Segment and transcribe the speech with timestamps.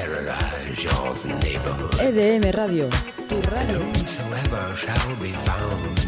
[0.00, 1.92] terrorize your neighborhood.
[2.00, 2.88] EDM Radio,
[3.28, 3.78] tu radio.
[3.92, 5.98] Whosoever shall be found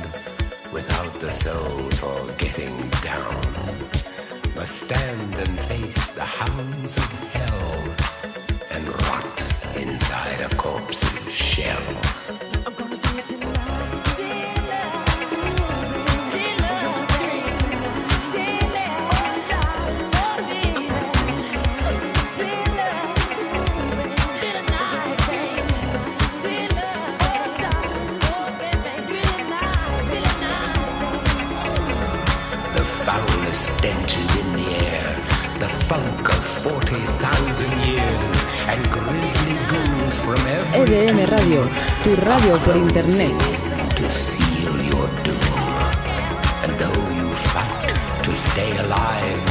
[0.73, 2.75] without the soul for getting
[3.05, 3.45] down
[4.57, 7.81] must stand and face the hounds of hell
[8.73, 9.37] and rot
[9.77, 12.22] inside a corpse's shell.
[40.23, 41.69] EDM Radio,
[42.05, 43.33] tu radio por internet.
[43.97, 45.35] To seal your doom.
[46.63, 47.91] And though you fight
[48.23, 49.43] to stay alive,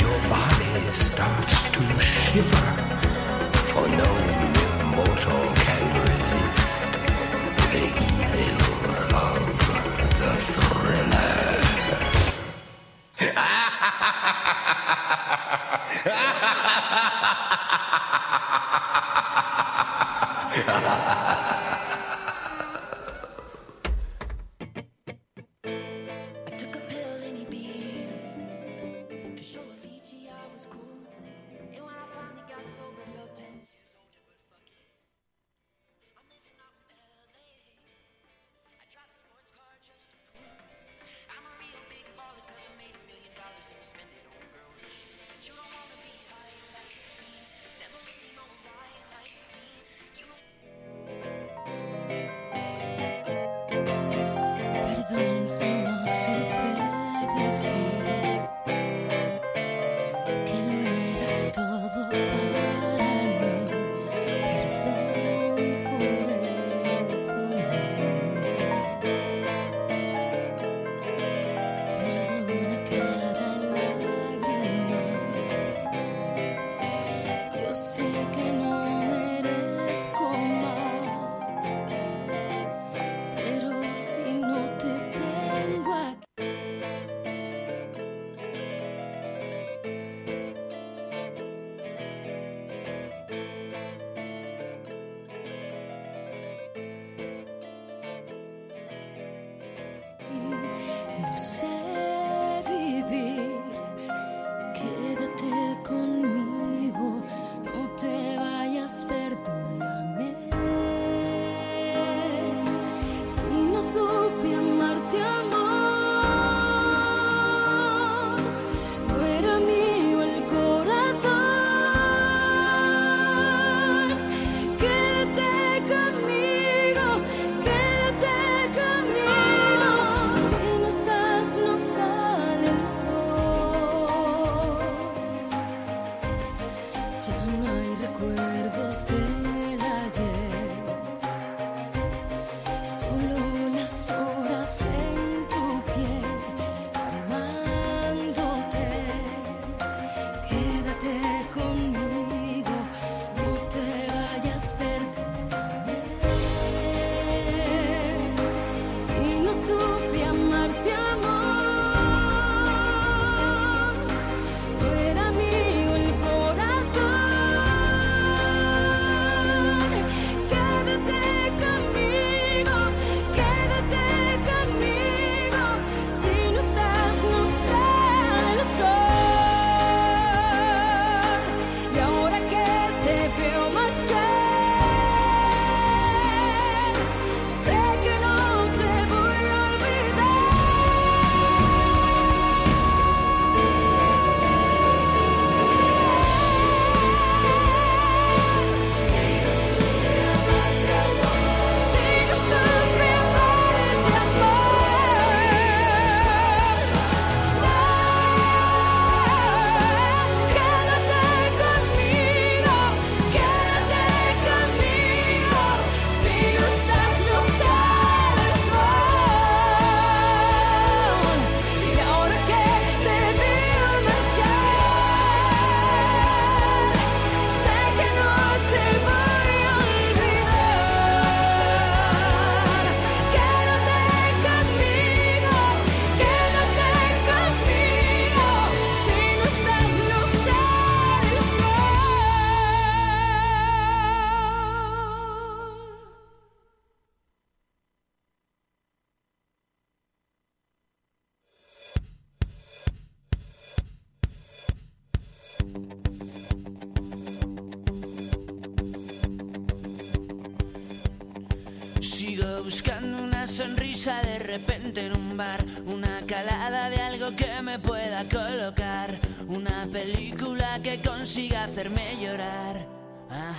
[0.00, 2.72] your body starts to shiver.
[3.68, 4.08] For no
[4.80, 6.88] immortal can resist
[7.68, 7.84] the
[8.40, 8.80] evil
[9.12, 9.44] of
[10.20, 11.20] the thriller.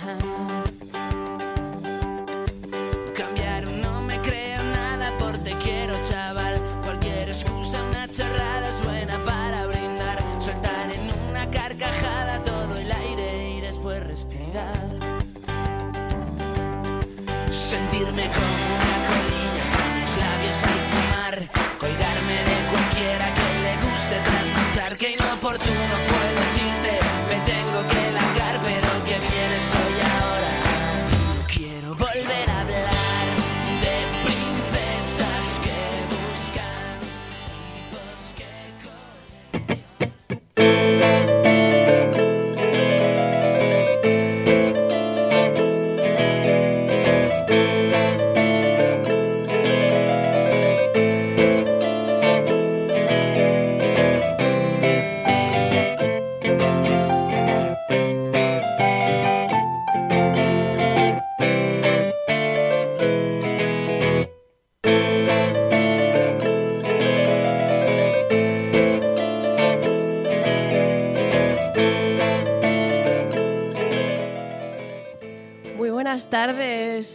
[0.06, 0.65] hand.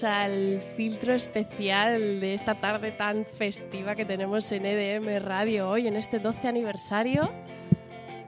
[0.03, 5.95] Al filtro especial de esta tarde tan festiva que tenemos en EDM Radio hoy, en
[5.95, 7.29] este 12 aniversario.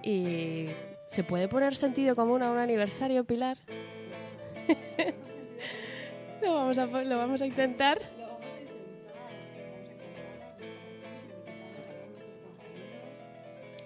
[0.01, 0.67] ¿Y
[1.05, 3.57] se puede poner sentido común a un aniversario, Pilar?
[6.41, 7.99] lo, vamos a, lo vamos a intentar.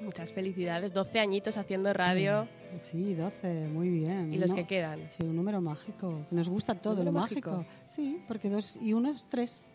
[0.02, 2.48] Muchas felicidades, 12 añitos haciendo radio
[2.78, 4.34] Sí, 12, muy bien.
[4.34, 5.00] y los No- que quedan.
[5.10, 6.26] Sí, un número mágico.
[6.32, 7.52] Nos gusta todo ¿Número lo mágico?
[7.52, 7.72] mágico.
[7.88, 9.66] Sí, porque dos y uno es tres.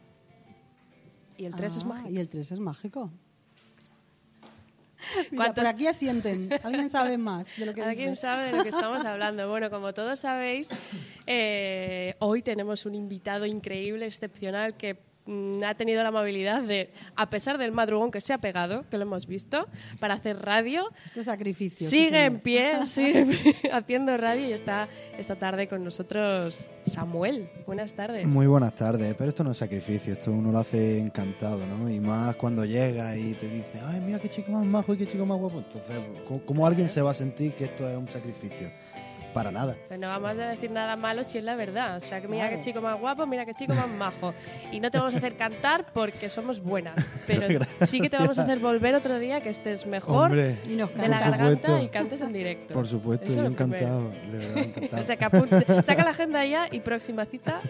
[1.39, 2.11] Y el 3 es Ah, mágico.
[2.11, 3.11] Y el tres es mágico.
[5.31, 6.49] Mira, ¿Cuántos- por aquí asienten.
[6.63, 8.23] ¿Alguien sabe más de lo que ¿Alguien dice?
[8.23, 9.49] sabe de lo que estamos hablando?
[9.49, 10.71] Bueno, como todos sabéis,
[11.27, 14.97] eh, hoy tenemos un invitado increíble, excepcional, que
[15.64, 19.05] ha tenido la amabilidad de, a pesar del madrugón que se ha pegado, que lo
[19.05, 19.69] hemos visto,
[20.00, 21.88] para hacer radio, Esto es sacrificio.
[21.88, 26.67] sí, sigue en pie, sigue en pie haciendo radio y está esta tarde con nosotros
[26.87, 27.49] Samuel.
[27.67, 28.26] Buenas tardes.
[28.26, 31.88] Muy buenas tardes, pero esto no es sacrificio, esto uno lo hace encantado, ¿no?
[31.88, 35.07] Y más cuando llega y te dice, ay, mira qué chico más majo y qué
[35.07, 35.59] chico más guapo.
[35.59, 38.71] Entonces, ¿cómo, cómo alguien se va a sentir que esto es un sacrificio?
[39.33, 39.77] Para nada.
[39.89, 41.97] Pues no vamos a decir nada malo si es la verdad.
[41.97, 42.57] O sea, que mira Claro.
[42.57, 44.35] qué chico más guapo, mira qué chico más majo.
[44.71, 46.97] Y no te vamos a hacer cantar porque somos buenas.
[47.27, 50.77] Pero sí que te vamos a hacer volver otro día que estés mejor Hombre, Y
[50.77, 51.79] nos de la por garganta supuesto.
[51.85, 52.75] y cantes en directo.
[52.75, 55.03] Por supuesto, yo encantado, de verdad, encantado.
[55.03, 57.61] O sea, que apunte- saca la agenda ya y próxima cita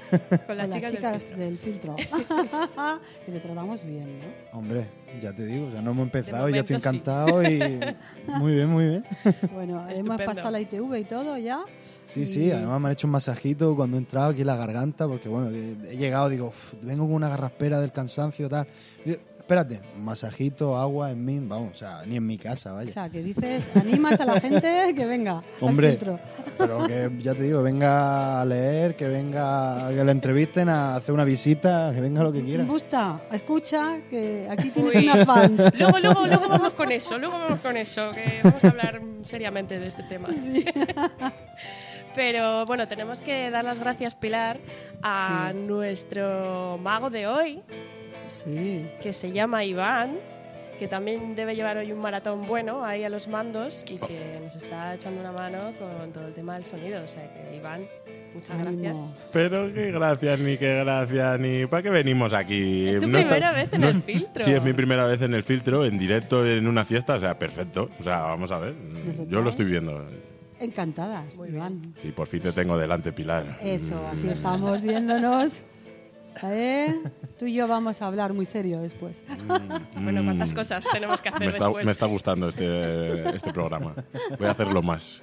[0.47, 1.95] con las Con chicas, las del chicas filtro.
[1.97, 1.97] del filtro.
[3.27, 4.59] que te tratamos bien, ¿no?
[4.59, 4.87] Hombre,
[5.21, 7.59] ya te digo, ya no hemos empezado, De ya estoy encantado y
[8.39, 9.05] muy bien, muy bien.
[9.53, 11.61] Bueno, hemos pasado la ITV y todo ya.
[12.05, 15.07] Sí, sí, además me han hecho un masajito cuando he entrado aquí en la garganta,
[15.07, 18.67] porque bueno, he llegado, digo, "Uf, vengo con una garraspera del cansancio, tal.
[19.53, 22.91] Espérate, masajito, agua en mí, vamos, o sea, ni en mi casa, O vaya.
[22.91, 25.89] sea, que dices, animas a la gente que venga Hombre.
[25.89, 26.19] al filtro.
[26.57, 31.13] Pero que ya te digo, venga a leer, que venga, que le entrevisten, a hacer
[31.15, 32.65] una visita, que venga lo que quiera.
[32.65, 35.05] Busta, escucha, que aquí tienes Uy.
[35.07, 35.55] una fan.
[35.79, 39.79] Luego, luego, luego vamos con eso, luego vamos con eso, que vamos a hablar seriamente
[39.79, 40.29] de este tema.
[42.15, 44.59] Pero bueno, tenemos que dar las gracias, Pilar,
[45.03, 45.59] a Sí.
[45.59, 47.63] nuestro mago de hoy,
[48.33, 50.17] Sí, que se llama Iván,
[50.79, 54.57] que también debe llevar hoy un maratón bueno ahí a los mandos y que nos
[54.57, 57.05] está echando una mano con todo el tema del sonido.
[57.05, 57.87] O sea que, Iván,
[58.35, 58.97] muchas gracias.
[59.33, 62.89] Pero qué gracias, ni qué gracias, ni para qué venimos aquí.
[62.89, 64.45] Es tu No primera está- vez en no el es- filtro.
[64.45, 67.39] Sí, es mi primera vez en el filtro, en directo, en una fiesta, o sea,
[67.39, 67.91] perfecto.
[68.01, 68.75] O sea, vamos a ver.
[69.29, 70.05] Yo lo estoy viendo.
[70.59, 71.93] Encantadas, Muy Iván.
[71.97, 73.59] Sí, por fin te tengo delante, Pilar.
[73.61, 75.65] Eso, aquí estamos viéndonos.
[76.43, 77.01] ¿Eh?
[77.39, 79.23] Tú y yo vamos a hablar muy serio después.
[79.95, 80.55] Bueno, cuántas Mm.
[80.57, 81.87] cosas tenemos que hacer Me está, después.
[81.87, 83.95] me está gustando este, este programa.
[84.39, 85.23] Voy a hacerlo más.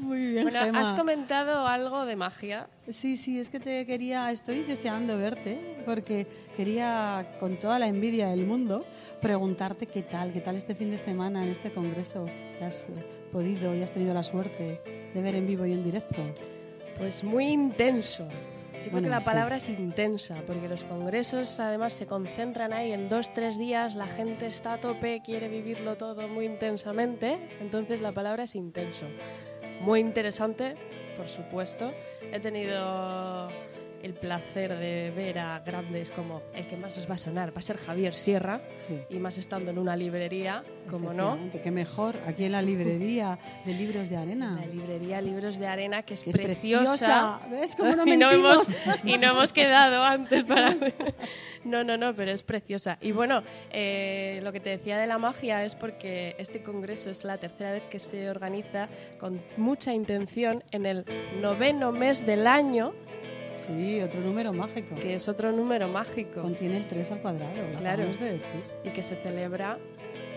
[0.00, 0.80] Muy bien, Bueno, Gemma.
[0.80, 2.68] has comentado algo de magia.
[2.88, 8.26] Sí, sí, es que te quería, estoy deseando verte, porque quería, con toda la envidia
[8.28, 8.84] del mundo,
[9.20, 12.26] preguntarte qué tal, qué tal este fin de semana en este congreso
[12.58, 12.92] que has eh,
[13.30, 14.80] podido y has tenido la suerte
[15.14, 16.22] de ver en vivo y en directo.
[16.98, 18.26] Pues muy intenso.
[18.84, 19.26] Yo creo que la sí.
[19.26, 24.06] palabra es intensa, porque los congresos además se concentran ahí en dos, tres días, la
[24.06, 29.06] gente está a tope, quiere vivirlo todo muy intensamente, entonces la palabra es intenso.
[29.80, 30.76] Muy interesante,
[31.16, 31.92] por supuesto.
[32.32, 33.48] He tenido
[34.02, 37.58] el placer de ver a grandes como el que más os va a sonar, va
[37.58, 39.00] a ser Javier Sierra, Sí.
[39.08, 43.74] y más estando en una librería, como no, Qué mejor, aquí en la librería de
[43.74, 44.58] libros de arena.
[44.60, 47.38] la librería Libros de Arena, que es, Que es preciosa.
[47.40, 47.48] preciosa.
[47.50, 48.68] ¿Ves cómo no y, no hemos,
[49.04, 50.74] y no hemos quedado antes para...
[51.64, 52.98] No, no, no, pero es preciosa.
[53.00, 57.22] Y bueno, eh, lo que te decía de la magia es porque este congreso es
[57.22, 58.88] la tercera vez que se organiza
[59.20, 61.04] con mucha intención en el
[61.40, 62.92] noveno mes del año,
[63.52, 64.94] Sí, otro número mágico.
[64.96, 68.02] que es otro número mágico Contiene el 3 al cuadrado, lo Claro.
[68.04, 68.42] de decir.
[68.84, 69.78] y que se celebra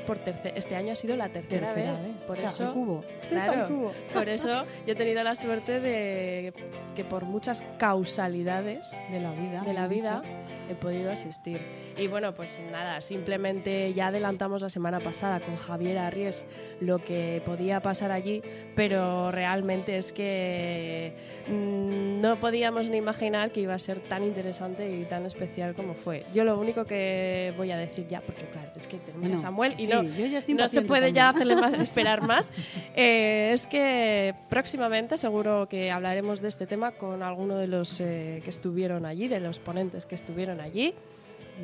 [0.06, 0.54] por tercer...
[0.56, 2.04] Este año ha sido la tercera, Tercera vez.
[2.04, 2.16] vez.
[2.28, 2.74] Por o sea, eso...
[2.74, 3.04] cubo.
[3.22, 3.92] Tres Claro, al cubo.
[4.14, 6.54] Por eso yo he tenido la suerte de
[6.96, 9.62] que por muchas causalidades De la vida.
[9.62, 10.36] de la vida dicho.
[10.70, 11.62] He podido asistir.
[11.98, 16.46] Y bueno, pues nada, simplemente ya adelantamos la semana pasada con Javier Arries
[16.82, 18.42] lo que podía pasar allí,
[18.76, 21.14] pero realmente es que
[21.48, 25.94] mm, no podíamos ni imaginar que iba a ser tan interesante y tan especial como
[25.94, 26.26] fue.
[26.34, 29.42] Yo lo único que voy a decir ya, porque claro, es que tenemos Bueno, a
[29.42, 32.52] Samuel y sí, no, no se puede ya hacerle más, esperar más,
[32.96, 38.42] eh, es que próximamente seguro que hablaremos de este tema con alguno de los eh,
[38.44, 40.94] que estuvieron allí, de los ponentes que estuvieron allí,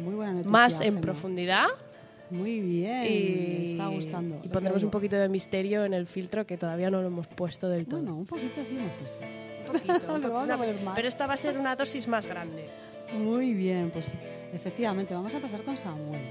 [0.03, 0.51] Muy buena noticia.
[0.51, 1.01] más en Gemma.
[1.01, 1.67] profundidad
[2.29, 4.39] Muy bien, y, me está gustando.
[4.43, 7.67] y pondremos un poquito de misterio en el filtro que todavía no lo hemos puesto
[7.69, 7.99] del todo.
[8.01, 9.23] Bueno, un poquito sí hemos puesto.
[9.23, 10.73] Un poquito, un Lo vamos a poquito.
[10.73, 10.95] poner más.
[10.95, 12.67] Pero esta va a ser una dosis más grande.
[13.13, 14.11] Muy bien, pues
[14.53, 16.21] efectivamente, vamos a pasar con Samuel.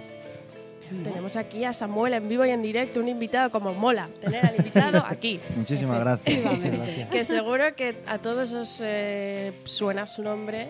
[1.05, 4.09] Tenemos aquí a Samuel en vivo y en directo, un invitado como mola.
[4.21, 5.39] Tener al invitado aquí.
[5.57, 6.43] Muchísimas gracias.
[6.45, 7.09] Muchas gracias.
[7.11, 10.69] Que seguro que a todos os eh, suena su nombre.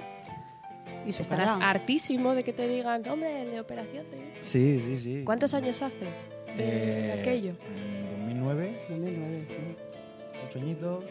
[1.07, 4.37] Y Estarás hartísimo de que te digan, hombre, el de Operación Triunfo".
[4.41, 5.23] Sí, sí, sí.
[5.25, 6.11] ¿Cuántos años hace de
[6.59, 7.53] Eh, aquello?
[7.75, 9.57] En 2009, 2009, sí.
[10.47, 11.05] ocho añitos,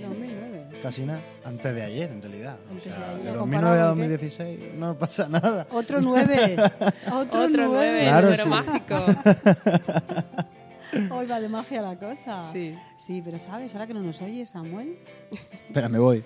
[0.00, 0.66] 2009.
[0.82, 1.20] casi nada.
[1.44, 2.56] Antes de ayer, en realidad.
[2.74, 3.18] O sea, de ayer.
[3.24, 4.08] de ¿Lo 2009 a comparado con qué?
[4.08, 5.66] 2016 no pasa nada.
[5.70, 6.56] Otro 9.
[7.12, 7.58] Otro, Otro 9.
[7.66, 8.48] nueve, Claro, número sí.
[8.48, 8.96] mágico.
[11.10, 12.42] Hoy va de magia la cosa.
[12.42, 12.74] Sí.
[12.96, 13.74] Sí, pero ¿sabes?
[13.74, 14.98] Ahora que no nos oye Samuel,
[15.68, 16.24] Espera, me voy.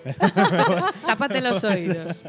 [1.05, 2.23] Tápate los oídos.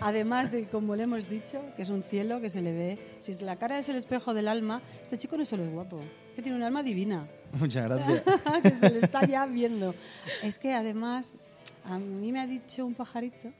[0.00, 3.32] además de, como le hemos dicho, que es un cielo que se le ve, si
[3.44, 6.00] la cara es el espejo del alma, este chico no solo es guapo,
[6.34, 7.26] que tiene un alma divina,
[7.58, 8.22] Muchas gracias.
[8.62, 9.94] que se le está ya viendo.
[10.42, 11.36] Es que además,
[11.84, 13.52] a mí me ha dicho un pajarito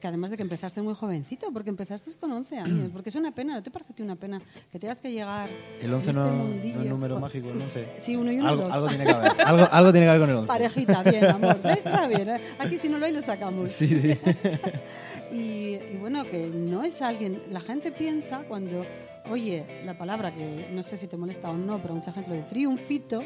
[0.00, 3.32] que además de que empezaste muy jovencito, porque empezaste con 11 años, porque es una
[3.32, 6.16] pena, ¿no te parece a ti una pena que tengas que llegar El 11 en
[6.16, 6.80] no, este no mundillo?
[6.80, 7.88] es número mágico, el 11.
[7.98, 8.72] Sí, uno y uno, algo, dos.
[8.72, 9.32] algo tiene que haber.
[9.44, 10.46] Algo, algo tiene que haber con el 11.
[10.46, 11.58] Parejita, bien, amor.
[11.64, 12.28] Está bien.
[12.28, 12.40] ¿eh?
[12.58, 13.70] Aquí si no lo hay, lo sacamos.
[13.70, 14.18] Sí, sí.
[15.30, 17.42] Y, y bueno, que no es alguien.
[17.50, 18.86] La gente piensa cuando
[19.30, 22.36] oye la palabra, que no sé si te molesta o no, pero mucha gente lo
[22.36, 23.22] de triunfito,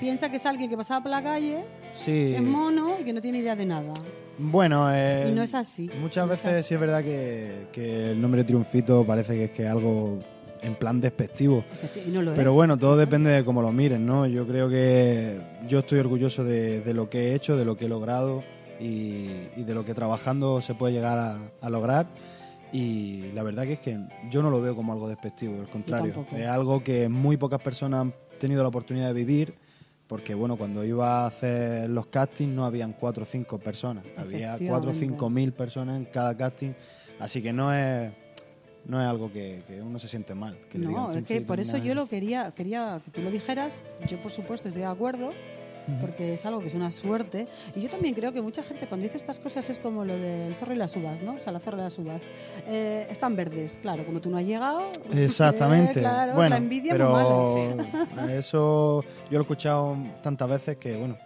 [0.00, 2.34] piensa que es alguien que pasaba por la calle, Sí.
[2.34, 3.92] es mono y que no tiene idea de nada.
[4.38, 5.88] Bueno, eh, Y no es así.
[6.00, 6.68] Muchas No es veces así.
[6.68, 10.18] sí es verdad que, que el nombre Triunfito parece que es que algo
[10.60, 11.64] en plan despectivo.
[12.06, 12.56] Y no lo Pero es.
[12.56, 14.26] bueno, todo depende de cómo lo miren, ¿no?
[14.26, 17.86] Yo creo que yo estoy orgulloso de, de lo que he hecho, de lo que
[17.86, 18.42] he logrado
[18.78, 22.06] y, y de lo que trabajando se puede llegar a, a lograr.
[22.76, 23.98] Y la verdad que es que
[24.30, 26.26] yo no lo veo como algo despectivo, al contrario.
[26.36, 29.54] Es algo que muy pocas personas han tenido la oportunidad de vivir.
[30.06, 34.56] Porque bueno, cuando iba a hacer los castings no habían cuatro o cinco personas, había
[34.68, 36.74] cuatro o cinco mil personas en cada casting,
[37.18, 38.12] así que no es,
[38.84, 40.56] no es algo que, que uno se siente mal.
[40.70, 43.32] Que le digan No, es que por eso yo lo quería, quería que tú lo
[43.32, 43.78] dijeras.
[44.06, 45.32] Yo, por supuesto, estoy de acuerdo,
[46.00, 47.46] porque es algo que es una suerte.
[47.74, 50.54] Y yo también creo que mucha gente, cuando dice estas cosas, es como lo del
[50.54, 51.34] zorro y las uvas, ¿no?
[51.34, 52.22] O sea, la zorra y las uvas.
[52.66, 54.90] Eh, están verdes, claro, como tú no has llegado.
[55.12, 56.00] Exactamente.
[56.00, 58.34] eh, claro, bueno, la envidia pero muy mala.
[58.36, 61.16] eso yo lo he escuchado tantas veces que bueno,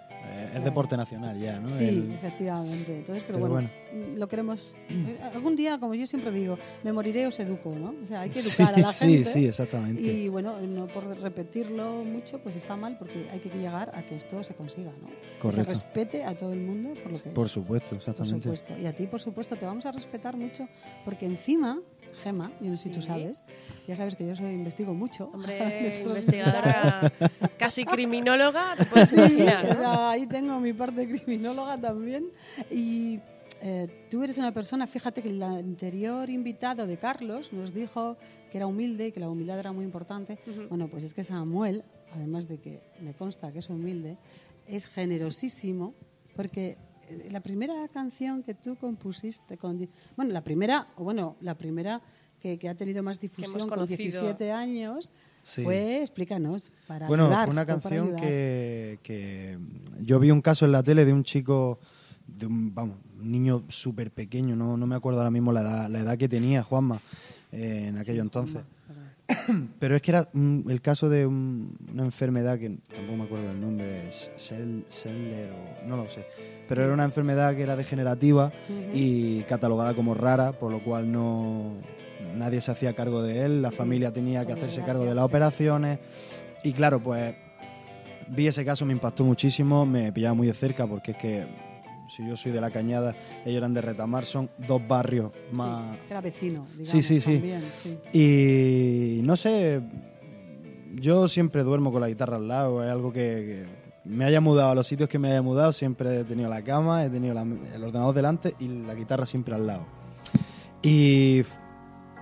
[0.55, 1.69] es deporte nacional ya, ¿no?
[1.71, 2.97] Sí, El- efectivamente.
[2.99, 3.71] Entonces, pero, pero bueno,
[4.17, 4.75] lo queremos.
[4.89, 7.95] eh, Algún día, como yo siempre digo, me moriré os educo, ¿no?
[8.03, 9.25] O sea, hay que educar a la sí, gente.
[9.31, 10.03] sí, exactamente.
[10.03, 14.15] Y bueno, no por repetirlo mucho, pues está mal porque hay que llegar a que
[14.15, 15.09] esto se consiga, ¿no?
[15.09, 15.71] Que se Correcto.
[15.71, 17.53] respete a todo el mundo por lo que Por es.
[17.53, 18.43] supuesto, Por exactamente.
[18.43, 18.79] supuesto.
[18.79, 20.69] Y a ti, por supuesto, te vamos a respetar mucho
[21.05, 21.81] porque encima,
[22.23, 23.45] Gema, yo no sé si tú sabes,
[23.89, 25.31] ya sabes que yo soy, investigo mucho.
[25.35, 27.13] Hombre, investigadora,
[27.59, 29.65] casi criminóloga, te puedes Sí, imaginar.
[29.65, 29.75] o ¿no?
[29.77, 32.27] sea, ahí tengo mi parte criminóloga también.
[32.71, 33.21] Y
[33.63, 38.17] eh, tú eres una persona, fíjate que el anterior invitado de Carlos nos dijo
[38.51, 40.39] que era humilde y que la humildad era muy importante.
[40.69, 41.83] Bueno, pues es que Samuel,
[42.15, 44.17] además de que me consta que es humilde,
[44.67, 45.95] es generosísimo
[46.37, 46.77] porque
[47.31, 52.01] la primera canción que tú compusiste con bueno la primera o bueno la primera
[52.41, 53.99] que, que ha tenido más difusión con conocido.
[53.99, 55.11] 17 años
[55.43, 55.63] Sí.
[55.65, 59.59] fue explícanos para Bueno, ayudar, fue una canción que, que
[60.03, 61.79] yo vi un caso en la tele de un chico
[62.27, 65.89] de un, vamos, un niño súper pequeño, no, no me acuerdo ahora mismo la edad,
[65.89, 67.01] la edad que tenía Juanma
[67.53, 68.61] eh, en aquello entonces.
[69.79, 73.49] Pero es que era mm, el caso de un- una enfermedad que tampoco me acuerdo
[73.49, 76.25] del nombre, Sel- Seller o no lo sé.
[76.69, 78.53] Pero era una enfermedad que era degenerativa
[78.93, 81.75] y catalogada como rara, por lo cual no
[82.37, 85.99] nadie se hacía cargo de él, la familia tenía que hacerse cargo de las operaciones.
[86.63, 87.35] Y claro, pues
[88.29, 91.47] vi ese caso, me impactó muchísimo, me pillaba muy de cerca porque es que
[92.11, 95.97] si yo soy de la Cañada, ellos eran de Retamar, son dos barrios más...
[95.97, 97.33] Sí, era vecino, digamos, Sí, sí, sí.
[97.35, 97.99] también, sí.
[98.13, 99.81] Y no sé,
[100.95, 104.71] yo siempre duermo con la guitarra al lado, es algo que, que me haya mudado
[104.71, 107.43] a los sitios que me haya mudado, siempre he tenido la cama, he tenido la-
[107.43, 109.87] el ordenador delante y la guitarra siempre al lado.
[110.83, 111.43] Y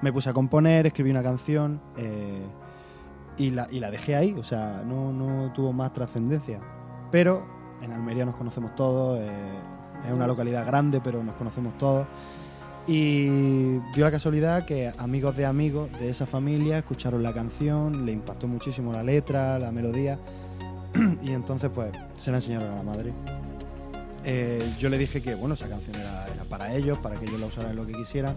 [0.03, 2.43] me puse a componer, escribí una canción eh,
[3.37, 6.61] y, la, y la dejé ahí, o sea, no, no tuvo más trascendencia.
[7.11, 7.47] Pero
[7.81, 9.29] en Almería nos conocemos todos, eh,
[10.07, 12.07] es una localidad grande, pero nos conocemos todos.
[12.87, 18.13] Y dio la casualidad que amigos de amigos de esa familia escucharon la canción, le
[18.13, 20.19] impactó muchísimo la letra, la melodía,
[21.23, 23.13] y entonces pues se la enseñaron a la madre.
[24.25, 27.47] Eh, yo le dije que bueno, esa canción era, para ellos, para que ellos la
[27.47, 28.37] usaran lo que quisieran,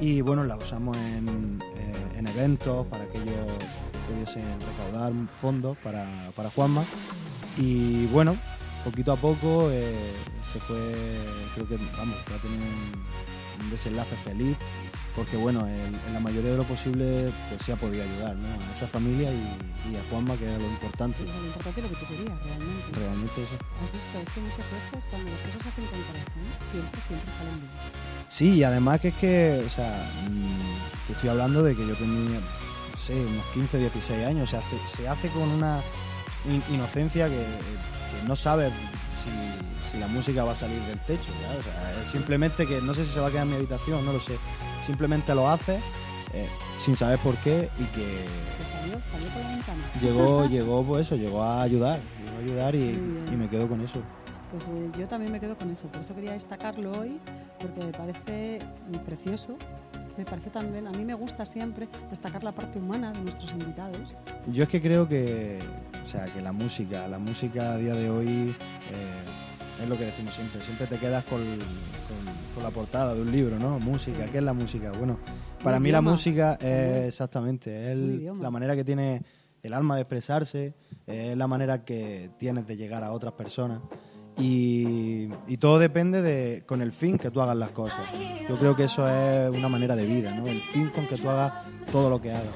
[0.00, 3.34] y bueno, la usamos en, eh, en eventos para que ellos
[4.08, 6.84] pudiesen recaudar fondos para, para Juanma.
[7.56, 8.36] Y bueno,
[8.84, 9.94] poquito a poco eh,
[10.52, 10.78] se fue,
[11.54, 14.56] creo que vamos, va a tener un, un desenlace feliz,
[15.16, 18.46] porque bueno, en, en la mayoría de lo posible pues se ha podido ayudar ¿no?
[18.48, 21.24] a esa familia y, y a Juanma, que era lo importante.
[21.24, 22.98] Lo importante es lo que tú querías, realmente.
[22.98, 23.54] Realmente eso.
[23.58, 27.30] Has visto, es que muchas veces cuando las cosas se hacen con corazón, siempre, siempre
[27.38, 27.72] salen bien.
[28.28, 31.94] Sí, y además que es que, o sea, mm, te estoy hablando de que yo
[31.96, 35.80] tenía, no sé, unos 15, 16 años, se hace, se hace con una
[36.46, 37.44] in- inocencia que,
[38.10, 41.58] que no sabes si, si la música va a salir del techo, ¿ya?
[41.58, 44.04] O sea, es simplemente que no sé si se va a quedar en mi habitación,
[44.04, 44.38] no lo sé.
[44.86, 45.82] Simplemente lo haces
[46.34, 46.48] eh,
[46.80, 49.82] sin saber por qué y que Que salió, salió por la ventana.
[50.00, 54.00] llegó, llegó, pues eso, llegó a ayudar, llegó a ayudar y, me quedo con eso.
[54.50, 57.18] Pues eh, yo también me quedo con eso, por eso quería destacarlo hoy,
[57.58, 58.60] porque me parece
[59.04, 59.56] precioso.
[60.18, 64.16] Me parece también, a mí me gusta siempre destacar la parte humana de nuestros invitados.
[64.52, 65.60] Yo es que creo que,
[66.04, 70.06] o sea, que la música, la música a día de hoy eh, es lo que
[70.06, 70.60] decimos siempre.
[70.60, 73.78] Siempre te quedas con, con- con la portada de un libro, ¿no?
[73.78, 74.30] Música, Sí.
[74.32, 74.90] ¿qué es la música?
[74.90, 75.18] Bueno,
[75.62, 79.22] para Un mí la música es exactamente, es el- la manera que tiene
[79.62, 80.74] el alma de expresarse,
[81.06, 83.80] es la manera que tienes de llegar a otras personas.
[84.38, 88.00] Y, y todo depende de con el fin que tú hagas las cosas.
[88.48, 90.46] Yo creo que eso es una manera de vida, ¿no?
[90.46, 91.52] El fin con que tú hagas
[91.90, 92.54] todo lo que hagas.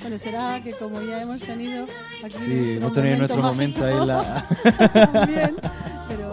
[0.00, 1.86] Bueno, será que como ya hemos tenido
[2.22, 4.46] aquí Sí, hemos tenido nuestro momento ahí la...
[5.12, 5.56] También,
[6.08, 6.23] pero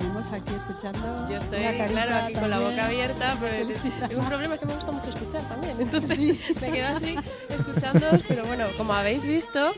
[0.00, 1.28] tenemos aquí escuchando.
[1.28, 3.66] Yo estoy, claro, aquí con la boca abierta, pero
[4.08, 5.76] tengo un problema que me gusta mucho escuchar también.
[5.78, 6.18] Entonces
[6.60, 7.14] me quedo así
[7.48, 9.72] escuchándoos, pero bueno, como habéis visto,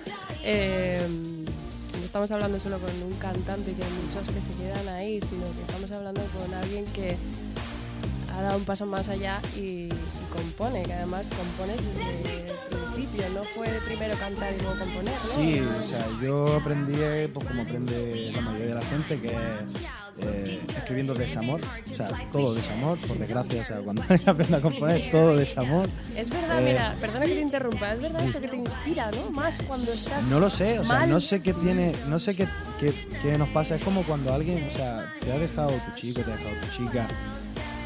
[0.44, 1.06] eh,
[1.98, 5.44] no estamos hablando solo con un cantante, que hay muchos que se quedan ahí, sino
[5.52, 7.16] que estamos hablando con alguien que
[8.36, 9.90] ha dado un paso más allá y, y
[10.32, 15.22] compone, que además compone desde el principio, no fue primero cantar y luego componer, ¿no?
[15.22, 19.32] Sí, o sea, yo aprendí, eh, pues como aprende la mayoría de la gente, que
[20.20, 24.60] eh, escribiendo desamor, o sea, todo desamor, por desgracia, o sea, cuando se aprende a
[24.60, 25.88] componer, todo desamor.
[26.16, 29.30] Es verdad, Eh, mira, perdona que te interrumpa, es verdad eso que te inspira, ¿no?
[29.30, 30.26] Más cuando estás.
[30.26, 31.10] No lo sé, o sea, mal.
[31.10, 32.46] no sé qué tiene, no sé qué,
[32.78, 32.92] qué,
[33.22, 36.30] qué nos pasa, es como cuando alguien, o sea, te ha dejado tu chico, te
[36.32, 37.08] ha dejado tu chica,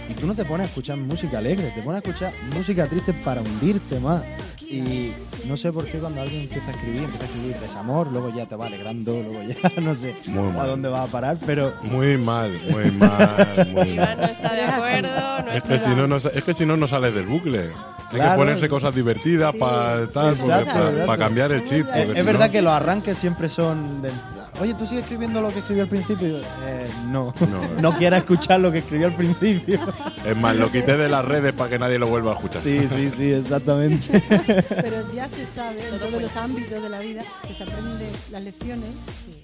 [0.08, 3.12] y tú no te pones a escuchar música alegre, te pones a escuchar música triste
[3.12, 4.22] para hundirte más.
[4.68, 5.12] Y
[5.46, 8.46] no sé por qué cuando alguien empieza a escribir, empieza a escribir desamor, luego ya
[8.46, 10.66] te va alegrando, luego ya no sé Muy a mal.
[10.66, 14.30] dónde va a parar, pero Muy mal, muy mal, muy Iván no mal.
[14.30, 17.14] está de acuerdo, no Es que si no, no, es que si no, no sales
[17.14, 17.70] del bucle.
[18.12, 19.58] Hay que ponerse cosas divertidas Sí.
[19.60, 20.34] para tal,
[21.06, 21.80] para cambiar el chip.
[21.80, 24.12] Es- porque es, si es no- verdad que los arranques siempre son del...
[24.60, 26.28] Oye, ¿tú sigues escribiendo lo que escribió al principio?
[26.28, 27.80] Y yo, eh, no, No.
[27.80, 29.78] no quieras escuchar lo que escribió al principio.
[30.26, 32.60] Es más, lo quité de las redes para que nadie lo vuelva a escuchar.
[32.60, 34.20] Sí, sí, sí, exactamente.
[34.68, 38.42] Pero ya se sabe en todos los ámbitos de la vida que se aprende, las
[38.42, 38.88] lecciones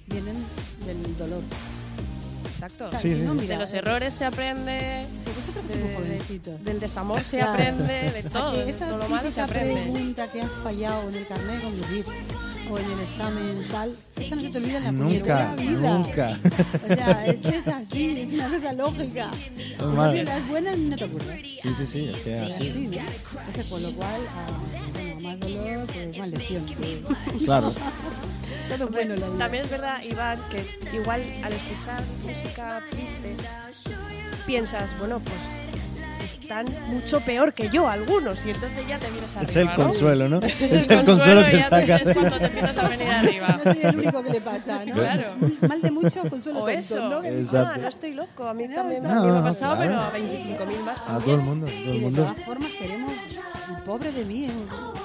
[0.08, 0.34] vienen
[0.86, 1.40] del dolor.
[2.54, 2.86] Exacto.
[2.86, 3.40] O sea, Sí, si no, sí.
[3.40, 7.52] mira, de los eh, errores se aprende, Sí, vosotros que de- del desamor se Claro.
[7.52, 9.74] aprende, de todo, todo lo malo se típica aprende.
[9.82, 12.04] pregunta que has fallado en el carnet de conducir
[12.72, 15.98] o en el examen tal, esa no se te olvida en la Nunca, vida.
[15.98, 16.38] nunca.
[16.82, 19.30] O sea, es que es así, es una cosa lógica.
[19.78, 21.40] Cambio, las buenas no te ocurren.
[21.42, 22.68] Sí, sí, sí, es que es así.
[22.70, 23.02] así, ¿no?
[23.40, 26.64] Entonces, con lo cual, a, bueno, más dolor, pues más lección.
[27.44, 27.72] Claro.
[28.68, 29.38] Todo bueno la vida.
[29.38, 33.36] También es verdad, Iván, que igual al escuchar música triste
[34.46, 35.36] piensas, bueno, pues
[36.24, 39.74] están mucho peor que yo algunos y entonces ya te vienes arriba, Es el ¿no?
[39.76, 40.40] consuelo, ¿no?
[40.42, 42.02] Es, Es el consuelo y que sacas.
[42.02, 43.60] Es cuando te empiezas a venir arriba.
[43.64, 44.94] Soy el único que le pasa, ¿no?
[44.94, 45.22] Claro.
[45.68, 47.08] Mal de mucho, consuelo O tonto, eso.
[47.08, 47.24] ¿no?
[47.24, 47.70] Exacto.
[47.74, 48.48] Ah, no estoy loco.
[48.48, 50.02] A mí No, también me ha No, pasado, claro.
[50.12, 51.22] pero a 25.000 más A también.
[51.24, 52.22] todo el mundo, a todo Y el de mundo.
[52.22, 53.12] todas formas queremos,
[53.84, 54.50] pobre de mí, eh,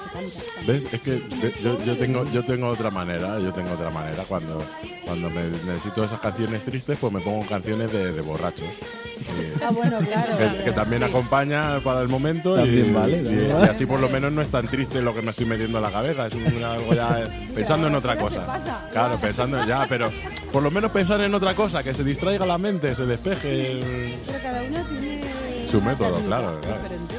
[0.02, 0.66] se canta.
[0.66, 0.86] ¿Ves?
[0.92, 4.24] Es que ve- yo, yo tengo, yo tengo otra manera, yo tengo otra manera.
[4.28, 4.62] Cuando,
[5.04, 8.62] cuando me necesito esas canciones tristes, pues me pongo canciones de, de borrachos.
[8.66, 10.30] Y- Ah, bueno, claro.
[10.30, 10.64] que, claro.
[10.64, 11.08] que también Sí.
[11.08, 13.70] acompaña para el momento y, También vale, y- también y vale.
[13.70, 15.90] así por lo menos no es tan triste lo que me estoy metiendo en la
[15.90, 18.46] cabeza, es un- algo ya eh, pensando en otra se cosa.
[18.46, 18.88] pasa.
[18.92, 20.10] Claro, pensando ya, pero
[20.52, 24.18] por lo menos pensar en otra cosa, que se distraiga la mente, se despeje.
[24.26, 25.20] Pero cada uno tiene
[25.68, 26.76] Su una método, técnica claro, claro.
[26.82, 27.14] diferente.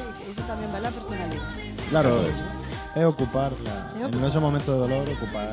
[0.49, 1.41] También va la personalidad.
[1.89, 2.31] Claro, Eso
[2.95, 3.05] es.
[3.05, 5.51] ocupar, la- Es en esos momentos de dolor, ocupar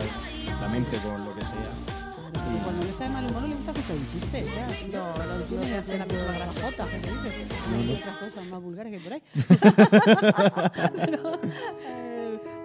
[0.60, 1.70] la mente con lo que sea.
[2.64, 4.44] Cuando no está de mal humor no le gusta escuchar un chiste.
[4.44, 4.98] Ya.
[4.98, 6.62] No, no, no tiene la misma gracia.
[6.62, 7.46] jota, que se dice.
[7.86, 9.22] Y otras cosas más vulgares que por ahí.
[11.06, 12.05] Pero, eh,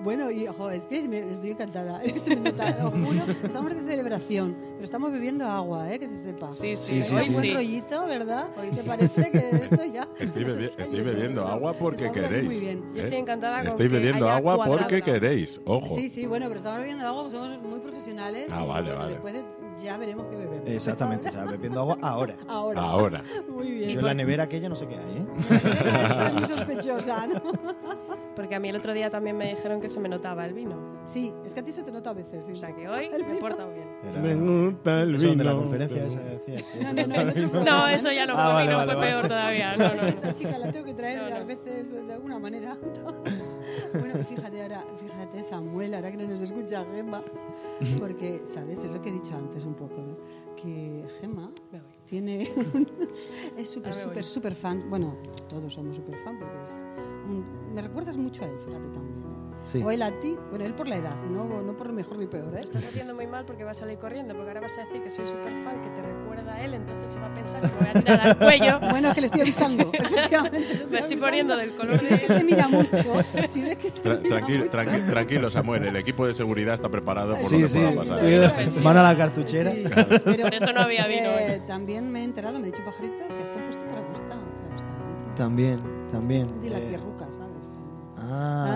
[0.03, 2.01] bueno, y ojo, es que me- estoy encantada.
[2.15, 5.99] Se me nota, os juro, estamos de celebración, pero estamos bebiendo agua, ¿eh?
[5.99, 6.53] que se sepa.
[6.53, 7.31] Sí, Sí, sí, hoy sí.
[7.33, 7.53] buen sí.
[7.53, 8.49] rollito, ¿verdad?
[8.75, 10.07] ¿Te parece que esto ya?
[10.19, 12.45] Estoy, bebi- estoy bebiendo agua porque Estamos queréis.
[12.45, 12.83] Muy bien.
[12.93, 15.95] Yo estoy encantada con Estáis que bebiendo haya agua cuadrado porque queréis, ojo.
[15.95, 18.47] Sí, sí, bueno, pero estamos bebiendo agua, pues somos muy profesionales.
[18.51, 19.11] Ah, y, vale, bueno, vale.
[19.13, 19.45] Después de-
[19.81, 20.67] ya veremos qué bebemos.
[20.69, 22.35] Exactamente, o sea, bebiendo agua ahora.
[22.47, 22.81] Ahora.
[22.81, 23.23] Ahora.
[23.49, 23.89] Muy bien.
[23.91, 25.25] Yo en la nevera aquella no sé qué hay, ¿eh?
[25.71, 27.41] Está muy sospechosa, ¿no?
[28.35, 30.99] Porque a mí el otro día también me dijeron que se me notaba el vino.
[31.03, 32.45] Sí, es que a ti se te nota a veces.
[32.45, 32.51] Sí.
[32.53, 33.39] O sea que hoy El me he vino.
[33.39, 33.87] portado bien.
[34.21, 35.61] Me gusta el Eso de la vino.
[35.63, 36.65] conferencia esa que decía.
[36.81, 38.95] No, eso no, no, No, programa, eso ya no Ah, fue vale, vino, vale, fue
[38.95, 39.11] vale.
[39.11, 39.77] peor todavía.
[39.77, 40.07] No, no.
[40.07, 41.35] Esta chica la tengo que traer No, no.
[41.35, 42.77] a veces de alguna manera.
[43.93, 47.23] bueno, fíjate ahora, fíjate Samuel, ahora que no nos escucha Gemma,
[47.99, 48.83] porque, ¿sabes?
[48.83, 50.17] Es lo que he dicho antes un poco, ¿no?
[50.55, 51.51] Que Gemma
[52.05, 52.87] tiene un-
[53.57, 54.89] es súper, Ah, súper, súper fan.
[54.89, 55.15] Bueno,
[55.49, 56.85] todos somos súper fan porque es
[57.29, 59.19] un- me recuerdas mucho a él, fíjate también.
[59.19, 59.40] ¿eh?
[59.63, 59.81] Sí.
[59.83, 62.55] O él a ti, bueno, él por la edad, no, no por mejor ni peor,
[62.55, 62.61] ¿eh?
[62.61, 65.11] Estás haciendo muy mal porque va a salir corriendo, porque ahora vas a decir que
[65.11, 67.73] soy súper fan, que te recuerda a él, entonces se va a pensar que me
[67.73, 68.79] voy a tirar al cuello.
[68.91, 70.59] Bueno, es que le estoy avisando, efectivamente.
[70.59, 71.25] le Me estoy avisando.
[71.27, 72.43] poniendo del color Si ves que te de...
[72.43, 72.97] mira mucho,
[73.51, 74.77] si ves que te Tra- mira tranquilo, mucho.
[74.77, 75.85] tranqui- tranquilo, Samuel.
[75.85, 77.77] El equipo de seguridad está preparado por lo que sí.
[77.79, 78.19] pueda pasar.
[78.19, 78.83] Sí, sí.
[78.83, 79.71] Van a la cartuchera.
[79.71, 81.67] Sí, pero, Por eso no había vino eh, hoy.
[81.67, 85.35] también me he enterado, me ha dicho Pajarito, que es compuesto para Gusta, para Bustamante.
[85.35, 85.79] También,
[86.11, 86.41] también.
[86.41, 87.71] Es de la eh, tierruca, ¿sabes?
[88.17, 88.75] Ah, por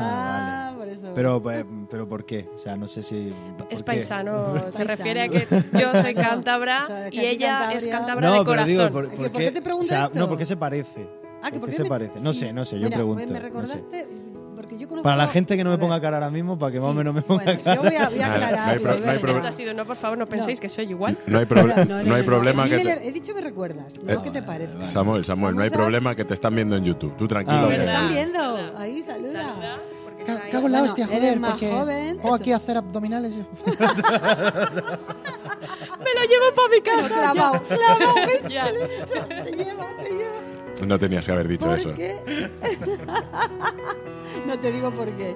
[0.98, 1.12] eso.
[1.16, 2.50] Pero, pues, pero ¿por qué?
[2.54, 3.34] O sea, no sé si...
[3.58, 3.84] ¿por Es qué?
[3.84, 4.88] paisano, se Paisano.
[4.88, 5.48] refiere a que
[5.80, 8.68] yo soy cántabra O sea, y ella es Cantabria- cántabra de No, pero corazón.
[8.70, 10.20] digo, ¿por, ¿Que por por qué te pregunto o sea, esto?
[10.20, 11.08] No, ¿por qué se parece?
[11.42, 12.20] Ah, que ¿Por por qué qué se me- parece?
[12.22, 12.40] No sí.
[12.40, 13.16] sé, no sé, yo Mira, pregunto.
[13.24, 13.48] pues me no sé.
[13.48, 14.08] recordaste,
[14.56, 15.04] porque yo conozco...
[15.04, 16.98] Para la gente que no me ponga cara ahora mismo, para que más o Sí.
[16.98, 17.76] menos me ponga Bueno, cara.
[17.76, 18.80] yo voy a, voy a Nada, no hay no hay
[19.20, 19.32] problema.
[19.34, 21.18] Esto ha sido, no, por favor, no penséis que soy igual.
[21.28, 23.08] No hay, proble- No, no, no hay no, problema Sí que te...
[23.08, 24.82] He dicho me recuerdas, Eh, no que te parezca.
[24.82, 27.16] Samuel, Samuel, no hay a- problema que te están viendo en YouTube.
[27.18, 27.58] Tú tranquilo.
[27.60, 27.86] Ah, verdad.
[27.86, 28.78] están viendo.
[28.78, 29.32] Ahí, saluda.
[29.54, 29.78] Saluda,
[30.26, 32.36] Cago en la Bueno, hostia, joder, más porque joven, pongo eso.
[32.36, 33.34] aquí a hacer abdominales.
[33.34, 33.40] y-
[36.04, 37.14] Me lo llevo para mi casa.
[37.14, 38.42] clavado, clavado, ¿ves?
[38.44, 38.72] Te lleva,
[39.98, 40.86] te lleva.
[40.86, 41.94] No tenías que haber dicho ¿Por eso.
[41.94, 42.20] qué?
[44.48, 45.36] no te digo por qué.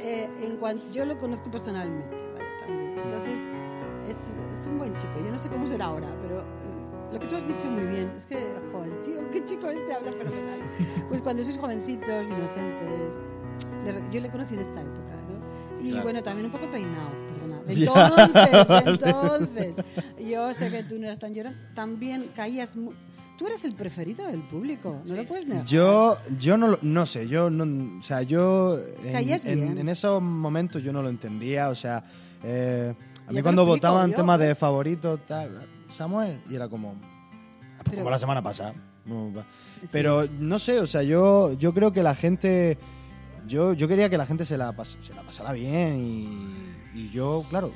[0.00, 2.44] Eh, en cuanto, yo lo conozco personalmente, ¿vale?
[2.60, 2.98] También.
[2.98, 3.44] Entonces,
[4.08, 5.14] es, es un buen chico.
[5.24, 8.12] Yo no sé cómo será ahora, pero eh, lo que tú has dicho muy bien.
[8.16, 8.38] Es que,
[8.72, 10.60] joder, tío, qué chico este habla fenomenal.
[11.08, 13.22] Pues cuando sois jovencitos, inocentes.
[14.10, 15.84] Yo le conocí en esta época, ¿no?
[15.84, 16.02] Y Claro.
[16.04, 17.62] bueno, también un poco peinado, perdona.
[17.66, 19.76] De entonces, de entonces.
[20.28, 21.54] Yo sé que tú no eras tan llorón.
[21.74, 22.76] También caías.
[23.36, 25.64] Tú eres el preferido del público, no lo puedes negar.
[25.66, 29.78] Yo, yo no, no sé, yo no, o sea, yo en, Caías en- bien.
[29.78, 32.04] en esos momentos yo no lo entendía, o sea,
[32.44, 32.94] eh,
[33.26, 34.58] a mí cuando votaban yo, temas de pues.
[34.58, 36.94] favoritos, tal, Samuel, y era como,
[37.82, 38.72] Pero- como la semana pasada.
[39.90, 42.78] Pero no sé, o sea, yo, yo creo que la gente,
[43.46, 47.10] yo, yo quería que la gente se la, pas- se la pasara bien y, y
[47.10, 47.70] yo, claro,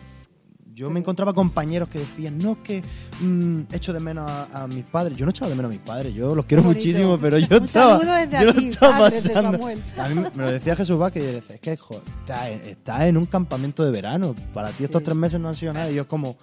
[0.75, 2.83] yo me encontraba compañeros que decían, no, es que
[3.21, 5.19] mm, echo de menos a, a mis padres.
[5.19, 7.65] Yo no echaba de menos a mis padres, yo los quiero muchísimo, pero yo Un
[7.65, 9.67] estaba, desde yo aquí, estaba de pasando.
[9.99, 13.01] A mí me, lo decía Jesús Vázquez y decía, es que joder, estás en, estás
[13.03, 15.07] en un campamento de verano, para ti estos Sí.
[15.07, 15.91] tres meses no han sido nada.
[15.91, 16.37] Y yo es como,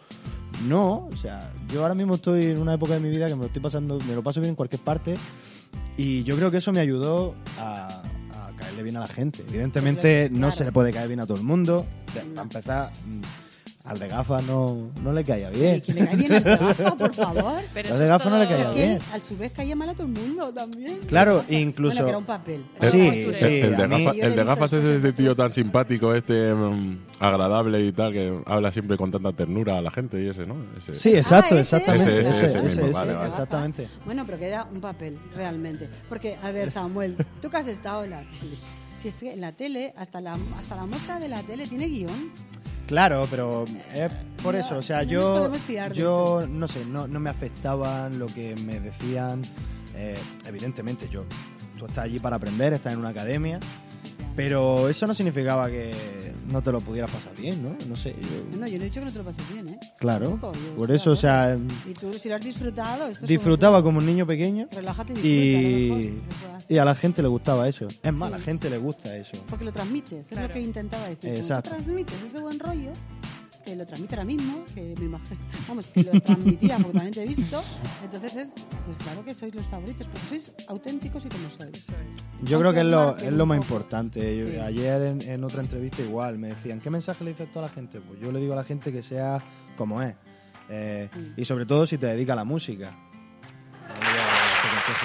[0.68, 1.40] no, o sea,
[1.72, 3.98] yo ahora mismo estoy en una época de mi vida que me lo estoy pasando,
[4.06, 5.14] me lo paso bien en cualquier parte
[5.96, 8.02] y yo creo que eso me ayudó a
[8.76, 9.44] caerle bien a la gente.
[9.48, 11.86] Evidentemente no se le puede caer bien a todo el mundo,
[12.42, 12.92] empezar,
[13.86, 15.80] al de gafas no, no le caía bien.
[15.82, 17.62] Que le cae bien el gafa, por favor.
[17.74, 19.00] Pero Al de gafas no le caía Es que bien.
[19.14, 20.98] a su vez caía mal a todo el mundo también.
[21.08, 22.66] Claro, Bueno, incluso- que era un papel.
[22.82, 26.98] Sí, el, de gafa- el de gafas es ese de tío tan simpático, este mm,
[27.20, 30.56] agradable y tal, que habla siempre con tanta ternura a la gente y ese, ¿no?
[30.78, 30.96] Ese.
[30.96, 31.76] Sí, exacto, Ah, ese.
[31.78, 32.20] exactamente.
[32.22, 33.28] Ese, ese, ese ese, mismo, ese, vale, vale.
[33.30, 33.88] Exactamente.
[34.06, 35.88] Bueno, pero que era un papel, realmente.
[36.10, 38.58] Porque, a ver, Samuel, tú que has estado en la tele.
[38.98, 41.88] Si es que en la tele, hasta la, hasta la muestra de la tele tiene
[41.88, 42.32] guion.
[42.88, 45.52] Claro, pero es por No, eso, o sea, no yo,
[45.94, 49.42] yo no sé, no, no me afectaban lo que me decían.
[49.96, 50.14] Eh,
[50.46, 51.26] evidentemente, yo,
[51.80, 53.60] tú estás allí para aprender, estás en una academia,
[54.36, 55.92] pero eso no significaba que
[56.52, 57.76] no te lo pudieras pasar bien, ¿no?
[57.88, 59.80] No sé, yo- No, yo no he dicho que no te lo pases bien, ¿eh?
[60.00, 61.58] claro, yo por eso, o sea.
[61.90, 64.68] Y tú, si lo has disfrutado, esto es disfrutaba como como un niño pequeño.
[64.72, 67.88] Relájate y disfruta, y, y a la gente le gustaba eso.
[68.04, 69.38] Es más, a la gente le gusta eso.
[69.50, 70.48] Porque lo transmites, es Claro.
[70.50, 71.18] lo que intentaba decir.
[71.22, 71.70] Como tú Exacto.
[71.70, 72.92] transmites ese buen rollo,
[73.66, 77.24] que lo transmite ahora mismo, que me imagino, vamos, que lo transmitía porque también te
[77.24, 77.64] he visto,
[78.04, 78.54] entonces es,
[78.86, 81.86] pues claro que sois los favoritos, porque sois auténticos y como sois.
[82.44, 84.38] Yo creo que es lo, es lo más importante.
[84.38, 84.58] Yo- Sí.
[84.58, 87.70] ayer en, en otra entrevista igual me decían, ¿qué mensaje le dices tú a la
[87.70, 88.00] gente?
[88.02, 89.42] Pues yo le digo a la gente que sea
[89.76, 90.16] como es.
[90.70, 91.10] Eh.
[91.38, 92.92] Y sobre todo si te dedicas a la música.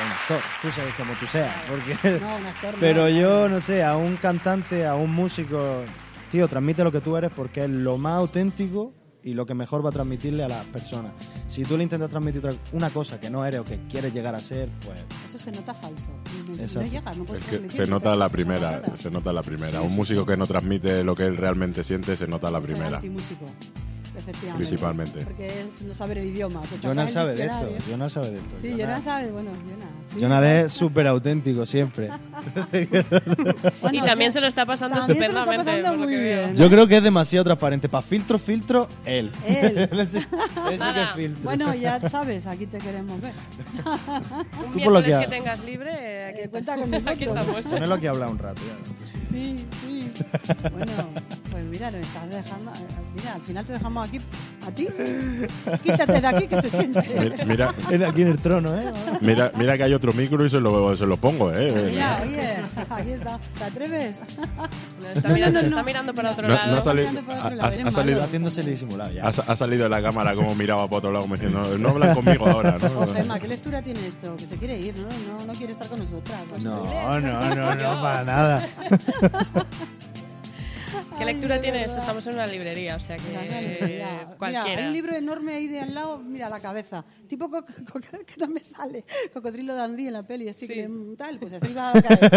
[0.03, 1.55] Un actor, tú sabes como tú seas.
[1.68, 2.18] Porque...
[2.20, 2.81] No, un actor no.
[2.81, 5.83] Pero yo, no sé, a un cantante, a un músico,
[6.30, 9.84] tío, transmite lo que tú eres porque es lo más auténtico y lo que mejor
[9.84, 11.12] va a transmitirle a las personas.
[11.46, 14.34] Si tú le intentas transmitir otra- una cosa que no eres o que quieres llegar
[14.34, 16.08] a ser, pues Eso se nota falso.
[16.74, 19.80] No, llega, no puedes Es que se no nota la primera, se nota la primera.
[19.82, 23.00] Un músico que no transmite lo que él realmente siente, se nota la primera.
[24.20, 24.66] Efectivamente.
[24.66, 25.24] Principalmente.
[25.24, 26.62] Porque es no saber el idioma.
[26.62, 27.66] el sabe de esto.
[27.90, 28.54] Jonas sabe de esto.
[28.61, 29.88] Sí, Jonas sabe, bueno, Jonas.
[30.14, 30.20] sí.
[30.20, 32.11] Jonas es súper auténtico siempre.
[33.80, 35.64] Bueno, y también ya- se lo está pasando se lo está estupendamente.
[35.83, 36.54] pasando muy bien.
[36.56, 37.88] Yo creo que es demasiado transparente.
[37.88, 39.30] Para filtro, filtro, él.
[39.46, 39.88] Él.
[40.00, 41.42] Ese que filtro.
[41.44, 43.33] Bueno, ya sabes, aquí te queremos ver.
[43.85, 47.38] Un Tú por lo miércoles que que, tengas libre, aquí, Eh, cuenta con aquí nosotros.
[47.38, 47.66] estamos.
[47.66, 48.61] Ponelo aquí a hablar un rato.
[48.62, 49.19] ya.
[49.30, 50.12] Sí, sí.
[50.72, 50.92] Bueno,
[51.50, 52.72] pues mira, nos estás dejando.
[53.16, 54.20] Mira, al final te dejamos aquí
[54.66, 54.88] a ti.
[55.82, 57.00] Quítate de aquí que se siente.
[57.18, 58.92] Mi- Mira, En- Aquí en el trono, ¿eh?
[59.20, 61.90] mira, mira que hay otro micro y se lo, se lo pongo, ¿eh?
[61.90, 62.40] Mira, oye,
[62.90, 63.38] aquí está.
[63.58, 64.20] ¿Te atreves?
[65.00, 66.70] No, está, mirando, está mirando para otro No- lado.
[66.72, 68.22] no ha salido- ha- ha- ha salido.
[68.22, 69.24] Haciéndose disimulado ya.
[69.26, 72.14] Ha, ha salido de la cámara como miraba para otro lado, como diciendo, no hablan
[72.14, 73.12] conmigo ahora, Oh, ¿no?
[73.14, 74.36] Gemma, ¿qué lectura tiene esto?
[74.36, 75.08] Que se quiere ir, ¿no?
[75.38, 76.40] No, no quiere estar con nosotras.
[76.60, 78.68] No, no, no, no, para nada.
[81.18, 81.90] ¿Qué Ay, lectura de tiene verdad.
[81.96, 82.00] esto?
[82.00, 84.06] Estamos en una librería, o sea que librería.
[84.22, 84.80] Mira, cualquiera.
[84.80, 87.04] hay un libro enorme ahí de al lado, mira la cabeza.
[87.28, 89.04] Tipo co- co- que no me sale.
[89.33, 90.72] Cocodrilo Dandy en la peli, así Sí.
[90.74, 92.30] que mm, tal, pues así va a caer.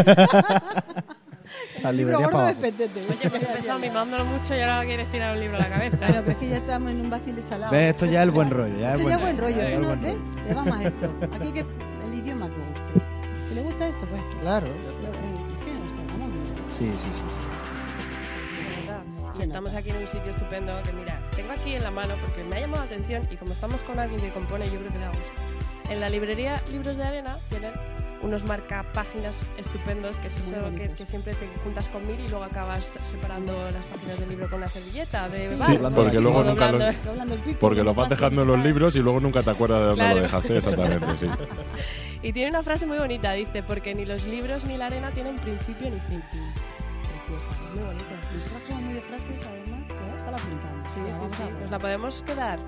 [1.81, 2.61] La El libro librería gordo para de abajo.
[2.61, 2.99] petete.
[3.09, 5.97] Oye, pues empezado mimándolo mucho y ahora quieres tirar un libro a la cabeza.
[5.97, 7.71] Claro, pero es que ya estamos en un vacile salado.
[7.71, 7.89] ¿Ves?
[7.91, 8.77] Esto ya es el buen rollo.
[8.79, 9.55] Ya es Esto ya es buen rollo.
[9.55, 10.13] ya es Esto no, buen ¿ves?
[10.15, 10.43] rollo.
[10.47, 11.13] Le va más esto.
[11.33, 11.59] Aquí hay que
[12.05, 13.47] el idioma que guste.
[13.49, 14.05] ¿Que le gusta esto?
[14.07, 14.21] Pues.
[14.41, 14.67] Claro.
[16.73, 17.21] Sí, sí, sí.
[19.31, 22.43] Se estamos aquí en un sitio estupendo que mira, tengo aquí en la mano porque
[22.43, 24.97] me ha llamado la atención y como estamos con alguien que compone, yo creo que
[24.99, 25.91] le va a gustar.
[25.91, 27.71] En la librería Libros de Arena tienen
[28.21, 32.45] unos marcapáginas estupendos, que es eso que, que siempre te juntas con mil y luego
[32.45, 36.67] acabas separando las páginas del libro con una servilleta de Sí, Sí, porque luego nunca
[36.67, 36.99] lo, doblando.
[37.05, 39.49] Doblando el pico, porque como lo vas dejando en los libros y luego nunca te
[39.49, 40.15] acuerdas de dónde Claro.
[40.17, 41.27] lo dejaste exactamente, sí.
[42.23, 45.35] Y tiene una frase muy bonita, dice, porque ni los libros ni la arena tienen
[45.35, 46.23] principio ni fin.
[47.27, 47.49] Preciosa.
[47.75, 48.05] Muy bonito.
[48.33, 50.91] Nosotros somos muy de frases, además, que hasta la apuntamos.
[50.93, 51.43] Sí, sí, sí.
[51.43, 52.59] a- Nos la podemos quedar.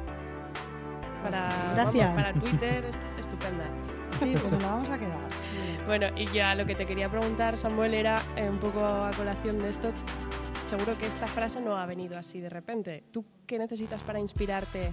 [1.24, 2.08] Para, Gracias.
[2.10, 3.66] vamos, para Twitter, es- estupenda.
[4.20, 5.20] Sí, pues nos la vamos a quedar.
[5.88, 9.60] Bueno, y ya lo que te quería preguntar, Samuel, era eh, un poco a colación
[9.62, 9.92] de esto.
[10.68, 13.04] Seguro que esta frase no ha venido así de repente.
[13.12, 14.92] ¿Tú qué necesitas para inspirarte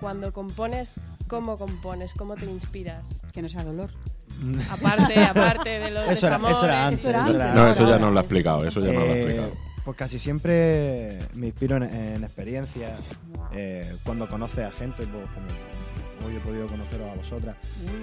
[0.00, 1.00] cuando compones?
[1.28, 2.12] ¿Cómo compones?
[2.14, 3.04] ¿Cómo te inspiras?
[3.34, 3.90] Que no sea dolor.
[4.70, 7.00] Aparte, aparte de los Eso era, eso era antes.
[7.00, 7.62] Eso era eso era antes.
[7.62, 9.52] No, eso ya no lo ha explicado, eso ya no lo ha explicado.
[9.84, 13.10] pues casi siempre me inspiro en, en experiencias.
[13.52, 17.56] eh, cuando conoces a gente, pues, como hoy he podido conoceros a vosotras.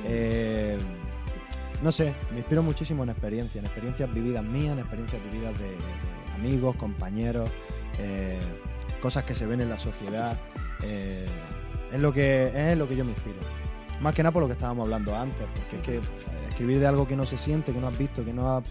[0.06, 0.78] Eh,
[1.82, 5.65] no sé, me inspiro muchísimo en experiencias, en experiencias vividas mías, en experiencias vividas de,
[5.65, 5.76] de
[6.36, 7.50] amigos, compañeros,
[8.00, 8.38] eh,
[9.02, 10.38] cosas que se ven en la sociedad.
[10.84, 11.26] eh,
[11.91, 13.38] es, lo que, es en lo que yo me inspiro.
[14.02, 16.02] Más que nada por lo que estábamos hablando antes, porque es que eh,
[16.49, 18.64] escribir de algo que no se siente, que no has visto, que no has,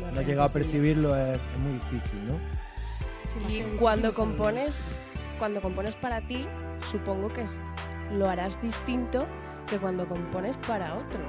[0.00, 2.34] no has llegado a percibirlo es, es muy difícil, ¿no?
[3.48, 4.84] Sí, Y cuando compones,
[5.38, 6.46] cuando compones para ti,
[6.90, 7.60] supongo que es-
[8.12, 9.26] lo harás distinto
[9.66, 11.26] que cuando compones para otros.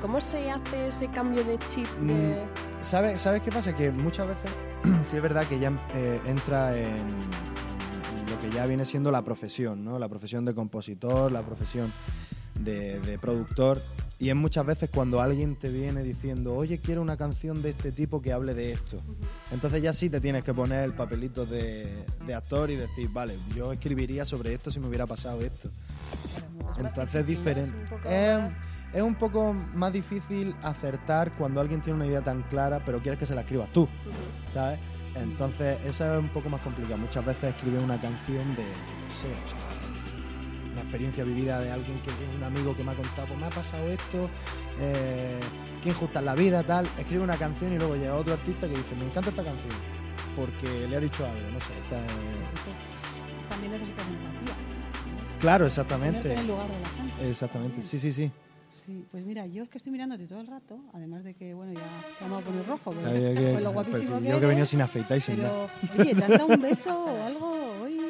[0.00, 1.86] ¿Cómo se hace ese cambio de chip?
[2.00, 2.44] De...
[2.80, 3.74] ¿sabes, ¿Sabes qué pasa?
[3.74, 4.50] Que muchas veces
[5.06, 9.22] sí es verdad que ya eh, entra en, en lo que ya viene siendo la
[9.22, 9.98] profesión, ¿no?
[9.98, 11.90] La profesión de compositor, la profesión
[12.60, 13.80] de, de productor.
[14.18, 17.92] Y es muchas veces cuando alguien te viene diciendo, oye, quiero una canción de este
[17.92, 18.96] tipo que hable de esto.
[19.50, 23.36] Entonces ya sí te tienes que poner el papelito de, de actor y decir, vale,
[23.54, 25.68] yo escribiría sobre esto si me hubiera pasado esto.
[26.78, 27.76] Entonces es diferente.
[28.08, 28.38] Es,
[28.94, 33.18] es un poco más difícil acertar cuando alguien tiene una idea tan clara, pero quieres
[33.18, 33.88] que se la escribas tú,
[34.52, 34.78] ¿sabes?
[35.16, 36.98] Entonces, eso es un poco más complicado.
[36.98, 39.28] Muchas veces escribes una canción de, qué sé,
[40.94, 43.88] experiencia vivida de alguien que un amigo que me ha contado, pues me ha pasado
[43.88, 44.30] esto,
[44.78, 45.40] eh,
[45.82, 46.86] qué injusta es la vida, tal.
[46.96, 49.72] Escribe una canción y luego llega otro artista que dice, me encanta esta canción,
[50.36, 51.76] porque le ha dicho algo, no sé.
[51.78, 52.76] esta es- Entonces,
[53.48, 54.54] también necesitas empatía.
[55.40, 56.32] Claro, exactamente.
[56.32, 57.28] en el lugar de la gente.
[57.30, 58.30] Exactamente, sí, sí, sí.
[58.86, 61.72] Sí, pues mira, yo es que estoy mirándote todo el rato, además de que, bueno,
[61.72, 61.80] ya
[62.18, 64.68] te vamos a poner rojo, pero Ay, con lo guapísimo que yo que venido eres,
[64.68, 65.68] sin afeitar y sin nada.
[65.80, 68.00] Pero, oye, ¿te has dado un beso o algo hoy?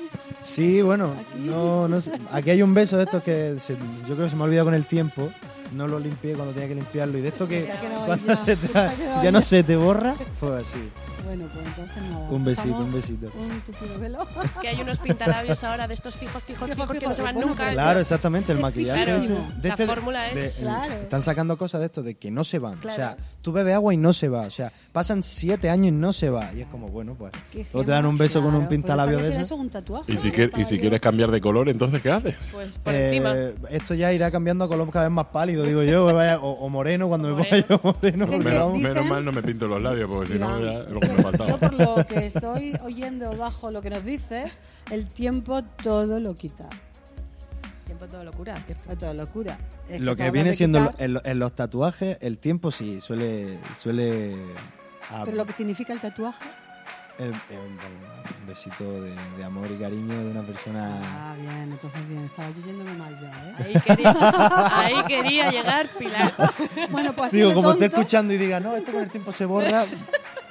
[0.43, 2.13] Sí, bueno, no, no sé.
[2.33, 3.77] aquí hay un beso de estos que se-
[4.09, 5.31] yo creo que se me ha olvidado con el tiempo.
[5.75, 7.69] No lo limpié cuando tenía que limpiarlo y de esto que
[8.07, 10.91] cuando ya, se te- se te ha quedado ya no se te borra, pues así.
[11.25, 12.29] Bueno, pues entonces nada.
[12.31, 13.33] Un besito, pasamos un besito.
[13.35, 14.27] Un tupido velo.
[14.61, 17.35] Que hay unos pintalabios ahora de estos fijos, fijos, Fijos, fijos, que no se van
[17.41, 17.71] nunca.
[17.73, 19.07] Claro, exactamente, el maquillaje.
[19.07, 19.39] fijísimo.
[19.49, 20.93] ese- de La este- fórmula de- es- el- Claro.
[20.95, 22.75] Están sacando cosas de esto de que no se van.
[22.77, 22.93] Claro.
[22.93, 24.43] O sea, tú bebes agua y no se va.
[24.43, 26.53] O sea, pasan siete años y no se va.
[26.53, 27.33] Y es como, bueno, pues.
[27.73, 29.59] Luego te dan un beso con un pintalabio de eso.
[30.07, 32.35] Y si, quieres cambiar de color, entonces ¿qué haces?
[32.53, 33.33] Pues por encima.
[33.35, 36.53] Eh, esto ya irá cambiando a color cada vez más pálido, digo yo, vaya, o,
[36.53, 38.27] o moreno cuando me ponga yo moreno.
[38.27, 40.61] Dicen que- Menos, vamos- menos dicen- mal no me pinto los labios, porque si no,
[40.61, 41.51] ya lo que me faltaba.
[41.51, 44.51] Yo por lo que estoy oyendo bajo lo que nos dice,
[44.91, 46.69] el tiempo todo lo quita.
[47.85, 48.93] Tiempo todo locura, ¿cierto?
[48.93, 49.59] Es todo locura.
[49.89, 53.01] Es lo que hablas viene siendo quitar, en, lo- en los tatuajes, el tiempo sí,
[53.01, 53.59] suele.
[53.79, 54.37] suele
[55.11, 56.45] ah, Pero lo que significa el tatuaje.
[57.19, 57.79] El- el- un,
[58.41, 60.99] un besito de, de amor y cariño de una persona.
[61.03, 62.25] Ah, bien, entonces bien.
[62.25, 63.55] Estaba yo yéndome mal ya, ¿eh?
[63.65, 64.17] Ahí quería,
[64.77, 66.33] ahí quería llegar Pilar.
[66.91, 69.33] Bueno, pues así Digo, como esté tonto, escuchando y diga, no, esto con el tiempo
[69.33, 69.85] se borra.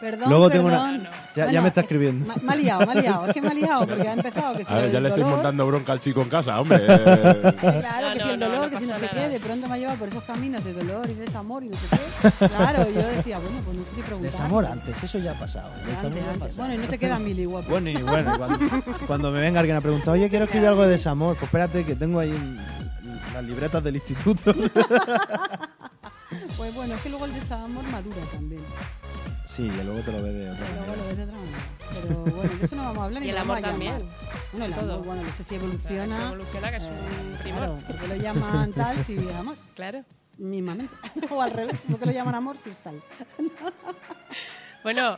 [0.04, 1.08] Perdón, Luego tengo perdón.
[1.36, 1.52] una.
[1.52, 2.26] Ya, me está escribiendo.
[2.44, 3.26] Me, ha liado, me ha liado.
[3.28, 5.24] Es que me ha liado porque ha empezado que si A ver, ya le estoy
[5.24, 6.86] montando bronca al chico en casa, hombre.
[6.86, 9.68] Claro, No, que no, si el dolor, no que si no sé qué, de pronto
[9.70, 12.48] me ha llevado por esos caminos de dolor y desamor y no sé qué.
[12.50, 14.32] Claro, yo decía, bueno, pues no sé si preguntar.
[14.32, 15.72] Desamor antes, eso ya ha pasado.
[15.74, 16.40] Antes, Desamor ya ha antes.
[16.40, 16.58] pasado.
[16.68, 17.70] Bueno, y no te queda mili, guapo.
[17.70, 18.60] Bueno, y bueno, cuando,
[19.08, 21.96] cuando me venga alguien a preguntar, oye, quiero escribir algo de desamor, pues espérate que
[21.96, 22.60] tengo ahí un-
[23.34, 24.54] las libretas del instituto.
[26.58, 28.62] Pues bueno, es que luego el desamor madura también.
[29.46, 30.98] Sí, y luego te lo ves de otra Pero luego manera.
[30.98, 31.58] lo ves de otra manera.
[31.94, 34.10] Pero bueno, de eso no vamos a hablar Y el amor también.
[34.52, 34.94] Bueno, el Todo.
[34.94, 36.18] amor, bueno, no sé si Claro, evoluciona.
[36.18, 37.60] eso evoluciona, que es un eh, primor.
[37.60, 39.58] Claro, porque lo llaman tal si es amor.
[39.76, 40.04] Claro.
[40.38, 40.94] Mismamente.
[41.30, 43.02] o al revés, porque lo llaman amor si es tal.
[44.84, 45.18] Bueno,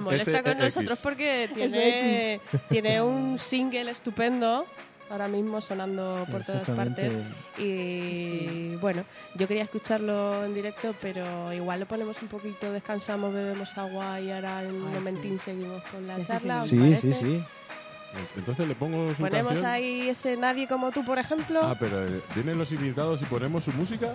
[0.00, 2.40] molesta ese con nosotros porque tiene,
[2.70, 4.64] tiene un single estupendo
[5.12, 7.14] ahora mismo sonando por todas partes.
[7.58, 9.04] Y bueno,
[9.34, 14.30] yo quería escucharlo en directo, pero igual lo ponemos un poquito, descansamos, bebemos agua y
[14.32, 16.58] ahora en un momentín seguimos con la sí, charla.
[16.62, 17.44] ¿os Sí, sí, sí.
[18.36, 19.70] Entonces le pongo su Ponemos canción.
[19.70, 21.60] ahí ese Nadie como tú, por ejemplo.
[21.62, 24.12] Ah, pero eh, vienen los invitados y ponemos su música.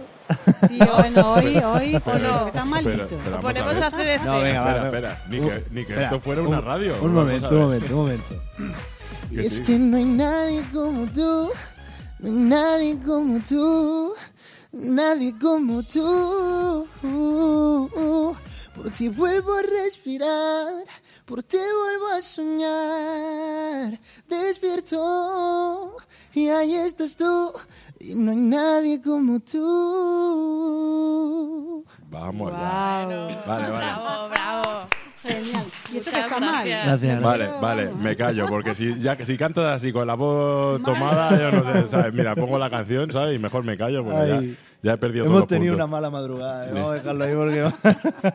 [0.68, 3.08] Sí, bueno, hoy, hoy, sí, Pero- porque está malito.
[3.24, 3.84] pero- a ponemos ver.
[3.84, 4.24] a CDC.
[4.26, 6.66] No, venga, espera, va, espera, ni Uh, que, ni que espera, esto fuera una un-
[6.66, 6.96] radio.
[7.02, 8.36] Un momento, a un momento, un momento.
[9.30, 9.64] Que es sí.
[9.64, 11.50] que no hay nadie como tú,
[12.20, 14.14] no hay nadie como tú,
[14.72, 16.88] nadie como tú.
[18.76, 20.86] Por ti vuelvo a respirar,
[21.26, 24.00] por ti vuelvo a soñar.
[24.30, 25.98] Despierto
[26.34, 27.52] y ahí estás tú,
[28.00, 29.58] y no hay nadie como tú.
[32.10, 32.52] Vamos.
[32.52, 33.68] Guau, Vale, vale.
[33.68, 34.88] Bravo, bravo.
[35.22, 35.64] Genial.
[35.94, 36.68] Y eso que está mal.
[36.68, 36.86] gracias.
[36.86, 40.82] Gracias, Vale, vale, me callo, porque si ya que si cantas así con la voz
[40.84, 42.14] tomada, yo no sé, ¿sabes?
[42.14, 43.36] Mira, pongo la canción, ¿sabes?
[43.38, 44.58] Y mejor me callo porque ya, Ay.
[44.84, 45.92] ya he perdido todos Hemos los tenido una puntos.
[46.02, 46.70] mala madrugada, ¿eh?
[46.70, 46.74] Sí.
[46.76, 47.72] vamos a dejarlo ahí porque.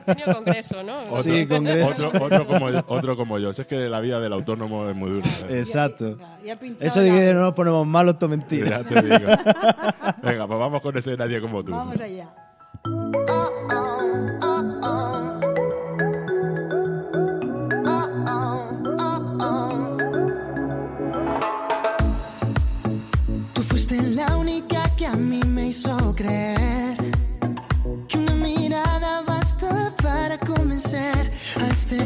[0.06, 0.94] Tenido congreso, ¿no?
[1.10, 2.08] Otro, Sí, congreso.
[2.08, 3.52] Otro, otro como yo, otro como yo.
[3.52, 5.26] Si es que la vida del autónomo es muy dura.
[5.26, 5.54] ¿sabes?
[5.68, 6.16] Exacto.
[6.42, 8.80] Y ha pinchado Eso de la- que no nos ponemos malos, esto es mentira.
[8.82, 9.30] Ya te digo.
[10.22, 11.72] Venga, pues vamos con ese nadie como tú.
[11.72, 12.28] Vamos allá.
[12.82, 12.90] Tú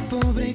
[0.09, 0.55] pobre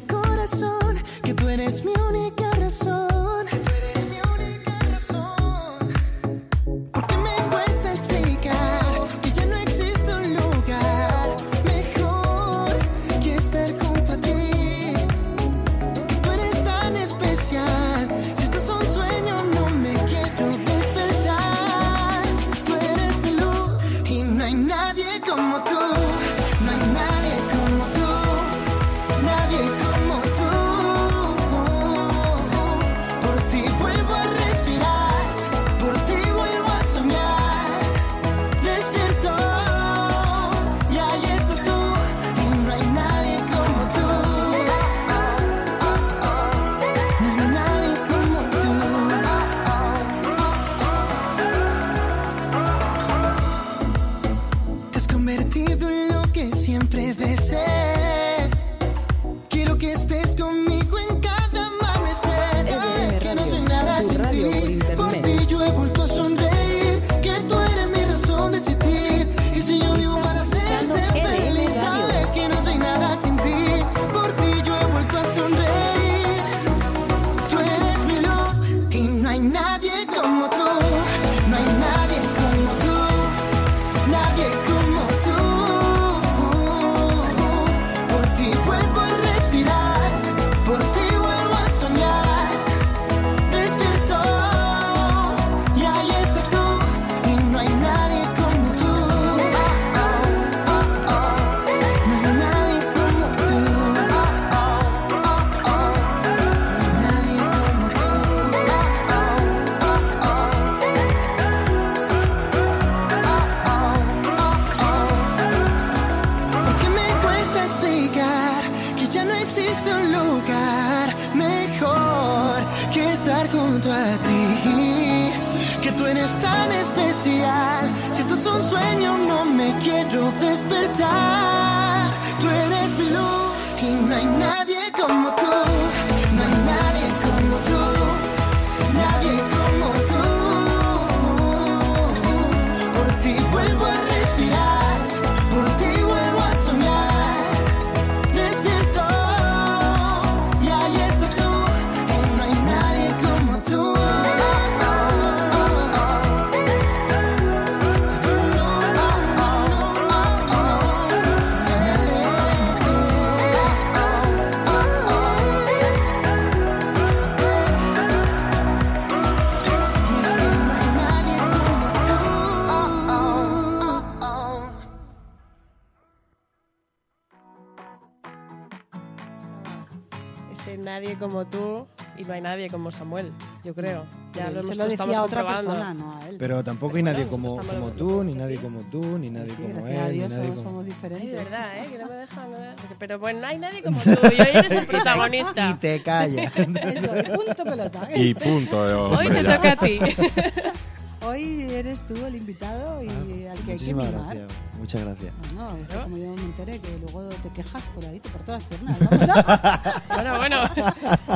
[183.64, 184.03] yo creo.
[184.34, 186.38] Ya lo, se lo decía a otra persona, no a él.
[186.39, 189.86] Pero tampoco hay nadie como, como tú, ni nadie como tú, ni nadie Sí, como
[189.86, 190.62] a él, ni nadie somos, como...
[190.62, 191.30] somos Ay, diferentes.
[191.32, 191.88] de verdad, ¿eh?
[191.91, 192.51] Que no me dejan.
[192.51, 192.76] no me dejan.
[192.97, 194.09] Pero bueno, no hay nadie como tú.
[194.09, 195.70] Y hoy eres el protagonista.
[195.70, 196.53] Y te callas.
[196.57, 198.07] Eso, y punto pelota.
[198.16, 198.89] Y punto.
[198.89, 199.55] eh, Hoy hombre, te ya.
[199.57, 199.99] toca a ti.
[201.24, 203.07] Hoy eres tú el invitado y
[203.47, 204.11] al que hay que mimar.
[204.11, 204.51] gracias.
[204.80, 205.34] Muchas gracias.
[205.53, 208.51] Bueno, es que como yo me enteré que luego te quejas por ahí, te parto
[208.53, 208.97] las piernas.
[210.11, 210.57] Bueno, bueno.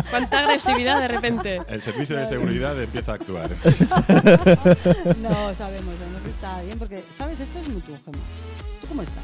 [0.10, 1.60] Cuánta agresividad de repente.
[1.68, 3.50] El servicio de seguridad empieza a actuar.
[5.22, 7.40] No, sabemos, sabemos que está bien, porque, ¿sabes?
[7.40, 8.18] Esto es mutuo, Gemma.
[8.82, 9.24] ¿Tú cómo estás?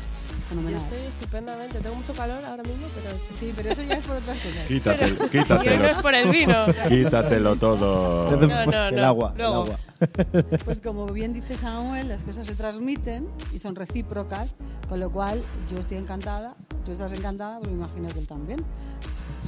[0.52, 0.82] Yo Fenomenal.
[0.84, 1.80] estoy estupendamente.
[1.80, 3.16] Tengo mucho calor ahora mismo, pero.
[3.34, 4.66] Sí, pero eso ya es por otras cosas.
[4.68, 5.86] Quítatelo, Y hoy no quítatelo.
[5.88, 6.56] es por el vino.
[6.90, 8.32] Quítatelo todo.
[8.32, 9.06] No, no, el no.
[9.06, 9.56] agua, el Luego.
[9.64, 9.76] agua.
[10.66, 14.56] Pues como bien dice Samuel, las cosas se transmiten y son recíprocas,
[14.90, 15.40] con lo cual
[15.72, 18.66] yo estoy encantada, tú estás encantada, pero me imagino que él también.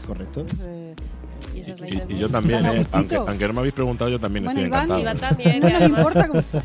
[0.05, 0.45] Correcto.
[0.45, 0.95] Pues, eh,
[1.55, 2.19] Y esa es la Y, y intención.
[2.19, 2.85] yo también, ¿eh?
[3.27, 5.01] aunque, no me habéis preguntado, yo también Bueno, estoy Iván, encantado.
[5.01, 5.59] Iván también.
[5.61, 6.63] no y nos además- importa cómo estás.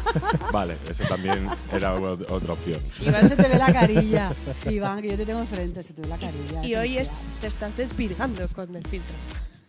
[0.52, 2.80] Vale, eso también era otra opción.
[3.04, 4.32] Iván se te ve la carilla.
[4.70, 6.64] Iván, que yo te tengo enfrente, se te ve la carilla.
[6.64, 7.10] Y hoy es,
[7.40, 9.14] te estás desvirgando con el filtro.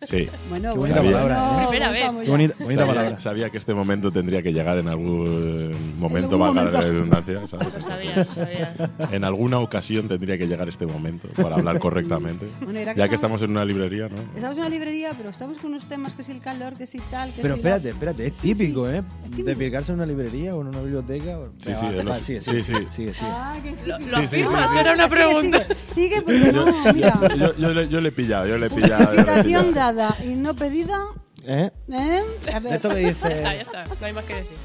[0.02, 0.28] Sí.
[0.50, 1.66] Bueno, Qué bonita bueno, palabra, ¿eh?
[1.68, 2.02] Primera vez.
[2.24, 3.20] Qué bonita, bonita sabía, palabra.
[3.20, 7.46] sabía que este momento tendría que llegar en algún momento, algún valga la redundancia.
[7.48, 7.72] ¿sabes?
[7.74, 8.68] Lo sabías, lo sabías.
[9.12, 12.46] En alguna ocasión tendría que llegar este momento para hablar correctamente.
[12.62, 14.16] Bueno, era que Ya que estamos- en una librería, ¿no?
[14.36, 16.98] Estamos en una librería, pero estamos con unos temas que si el calor, que si
[16.98, 19.02] tal, que Pero si la- espérate, espérate, es típico, ¿eh?
[19.36, 21.38] Desvirgarse en una librería o en una biblioteca.
[21.38, 22.72] o- Sí, sí, va, va, sí, sigue, sí.
[22.90, 23.12] sigue, sigue.
[23.22, 24.78] Ah, que Lo, Sí, afirmas, sí, sí.
[24.80, 25.58] era una Sigue, pregunta.
[25.64, 27.20] Sigue, sigue, porque no, mira.
[27.36, 29.04] Yo, yo le, yo le he pillado, yo le he pillado.
[29.04, 29.91] yo le he Justificación pillado.
[29.94, 30.98] Dada y no pedida.
[31.44, 31.70] ¿Eh?
[31.90, 32.22] ¿eh?
[32.52, 32.72] A De ver.
[32.74, 33.60] esto que Ya está, ya dice.
[33.62, 33.84] está.
[33.86, 34.56] No hay más que decir.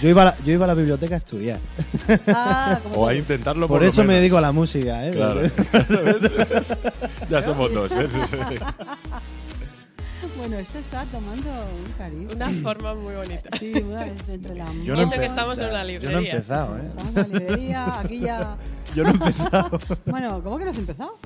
[0.00, 1.58] Yo iba, a la, yo iba a la biblioteca a estudiar.
[2.28, 4.20] Ah, O a intentarlo Por lo eso me menos.
[4.20, 5.10] dedico a la música, ¿eh?
[5.10, 5.40] Claro.
[5.42, 5.52] ¿Ves?
[7.30, 7.90] ya somos dos.
[7.90, 8.10] ¿ves?
[10.36, 11.50] Bueno, esto está tomando
[11.84, 12.28] un cariz.
[12.34, 13.50] Una forma muy bonita.
[13.58, 16.32] Sí, una es entre la Yo empe- que estamos en una Yo no he librería.
[16.32, 16.82] empezado, ¿eh?
[16.88, 18.56] Estamos en la librería, aquí ya.
[18.94, 19.78] Yo no he empezado.
[20.06, 21.18] Bueno, ¿cómo que no has empezado?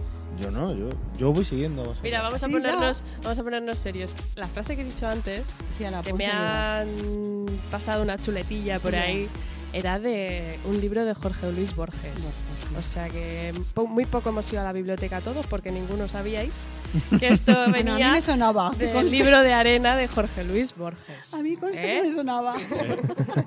[0.45, 1.95] Yo no, yo, yo voy siguiendo.
[1.95, 2.03] sea.
[2.03, 4.13] Mira, vamos a Sí, ponernos, vamos a ponernos serios.
[4.37, 6.87] La frase que he dicho antes, Sí, a la que me han
[7.71, 9.29] pasado una chuletilla por Sí, ahí,
[9.73, 12.01] era de un libro de Jorge Luis Borges.
[12.15, 16.09] Borges, O sea que po- muy poco hemos ido a la biblioteca todos porque ninguno
[16.09, 16.53] sabíais
[17.19, 18.71] que esto Bueno, a mí venía me sonaba.
[18.79, 19.17] del conste.
[19.17, 21.17] libro de arena de Jorge Luis Borges.
[21.33, 21.87] A mí consta ¿Eh?
[22.03, 22.55] que me sonaba.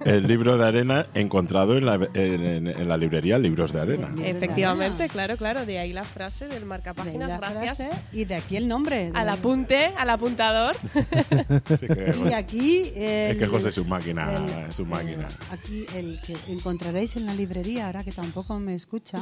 [0.05, 4.07] El libro de arena encontrado en la, en, en- en la librería Libros de Arena.
[4.09, 5.13] Libros de Efectivamente, arena.
[5.13, 5.65] claro, claro.
[5.65, 9.11] De ahí la frase del De marcapáginas, la gracias frase, y de aquí el nombre.
[9.13, 10.75] al de- apunte, al apuntador.
[11.69, 12.91] Así que, Y aquí.
[12.95, 14.33] El, es que José es su máquina,
[14.65, 15.27] el- su máquina.
[15.27, 19.19] el- aquí el, que encontraréis en la librería, ahora que tampoco me escucha,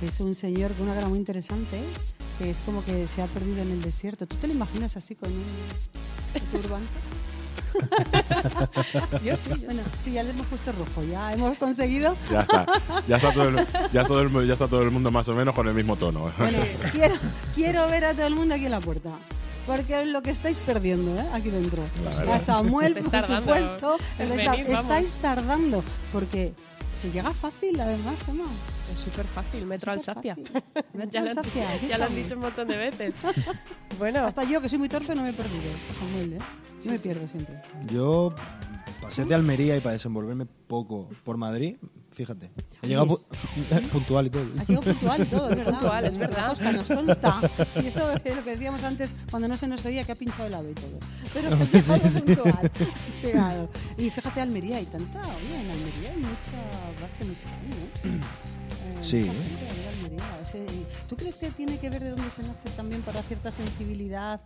[0.00, 1.78] que es un señor con una cara muy interesante,
[2.38, 4.26] que es como que se ha perdido en el desierto.
[4.26, 5.44] ¿Tú te lo imaginas así con un
[6.52, 6.86] turbante?
[9.24, 12.16] Yo sí, yo Bueno, sí, ya le hemos puesto rojo, ya hemos conseguido.
[12.30, 12.66] Ya está.
[13.06, 15.54] Ya está, todo el, ya, todo el, ya está todo el mundo más o menos
[15.54, 16.32] con el mismo tono.
[16.38, 16.58] Bueno,
[16.92, 17.14] quiero,
[17.54, 19.10] quiero ver a todo el mundo aquí en la puerta.
[19.66, 21.26] Porque es lo que estáis perdiendo, ¿eh?
[21.32, 21.82] Aquí dentro.
[22.32, 23.96] A Samuel, por tardando supuesto.
[24.18, 24.80] estáis, venir, vamos.
[24.80, 25.84] estáis tardando.
[26.12, 26.54] Porque
[26.94, 28.44] se llega fácil, además, Gemma.
[28.92, 29.92] Es súper fácil, Metro.
[29.92, 30.36] Alsacia.
[30.94, 33.14] Metro ya lo Alsacia, aquí ya lo han dicho un montón de veces.
[33.98, 35.72] Bueno, Hasta yo, que soy muy torpe, no me he perdido.
[35.98, 36.38] Samuel, ¿eh?
[36.84, 37.62] Yo me pierdo siempre.
[37.86, 38.34] Yo
[39.00, 41.76] pasé de Almería y para desenvolverme poco por Madrid,
[42.12, 42.50] fíjate.
[42.82, 44.44] He llegado pu- puntual y todo.
[44.60, 45.72] Ha sido puntual y todo, es verdad.
[45.72, 46.46] Puntual, es Nos verdad.
[46.48, 47.40] consta, nos consta.
[47.82, 50.46] Y eso es lo que decíamos antes, cuando no se nos oía, que ha pinchado
[50.46, 50.98] el ave y todo.
[51.32, 52.20] Pero ha Sí, llegado sí.
[52.20, 52.70] puntual.
[53.22, 53.68] Llegado.
[53.96, 55.20] Y fíjate, Almería, hay tanta.
[55.22, 58.45] Oye, en Almería hay mucha base musical, ¿no?
[59.06, 59.30] Sí.
[61.08, 64.40] ¿Tú crees que tiene que ver de dónde se nace también para cierta sensibilidad?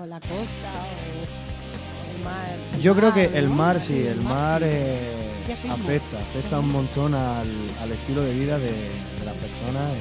[0.00, 2.80] O la costa, o el mar.
[2.80, 3.54] Yo creo que mar, el ¿no?
[3.54, 4.68] mar, sí, el mar sí.
[4.70, 6.18] eh, afecta.
[6.18, 7.46] afecta, un montón al,
[7.82, 9.92] al estilo de vida de, de las personas.
[9.94, 9.98] eh,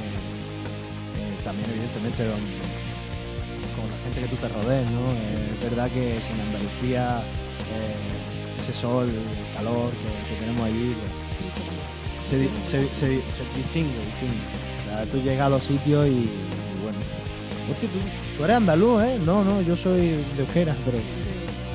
[1.18, 5.11] eh, también, evidentemente, con la gente que tú te rodees, ¿no?
[5.13, 7.22] Eh, es verdad que, en Andalucía
[8.57, 11.11] ese sol, el calor que, que tenemos allí, pues,
[12.30, 14.44] se, di- se, se- se distingue, distingue.
[14.86, 16.30] O sea, tú llegas a los sitios y, y
[16.84, 16.98] bueno.
[17.72, 17.98] Hostia, ¿tú,
[18.38, 19.20] tú eres andaluz, ¿eh?
[19.26, 20.98] No, no, yo soy de Euskera, pero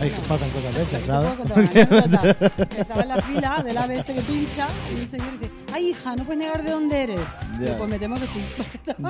[0.01, 1.31] ahí pasan cosas de esas, ¿sabes?
[2.79, 6.15] Estaba en la fila del ave este que pincha y un señor dice, ay hija,
[6.17, 7.21] no puedes negar de dónde eres.
[7.61, 7.77] Ya.
[7.77, 8.45] Pues me temo que sí.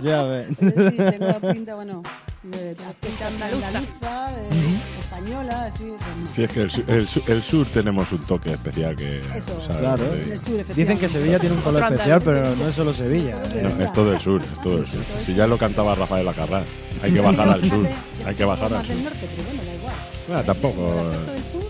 [0.03, 0.49] Ya ves.
[0.61, 2.03] Sí, tengo la pinta, bueno,
[2.43, 3.81] de, de pinta andaluza.
[3.81, 5.85] de española, así.
[5.99, 9.19] pues, Sí, es que el, el su- el sur tenemos un toque especial que.
[9.35, 9.81] Eso, ¿sabes?
[9.81, 10.05] Claro.
[10.15, 10.23] Sí.
[10.23, 10.75] en el sur.
[10.75, 13.43] Dicen que Sevilla tiene un color especial, pero no es solo Sevilla.
[13.55, 13.63] ¿eh?
[13.77, 15.03] No, es todo el sur, es todo el sur.
[15.25, 16.63] Si ya lo cantaba Rafael Acarrá,
[17.03, 17.87] hay que bajar al sur.
[18.25, 18.97] Hay que bajar al sur.
[18.97, 19.95] norte, pero bueno, da igual.
[20.33, 21.11] Ah, tampoco.
[21.33, 21.63] Del sur,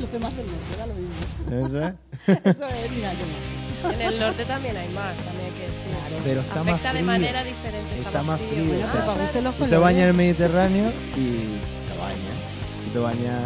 [0.00, 1.66] los demás del norte, da lo mismo.
[1.66, 2.46] Eso es.
[2.56, 3.12] Eso es, mira.
[3.92, 6.08] En el norte también hay mar, también hay que decir.
[6.08, 6.22] Claro.
[6.24, 7.06] Pero está más Afecta de frío.
[7.06, 7.98] manera diferente.
[7.98, 8.64] Está más frío.
[8.64, 11.26] Bueno, o sea, para gusto los Tú te bañas en el Mediterráneo y
[11.86, 12.36] te bañas.
[12.84, 13.40] Tú te bañas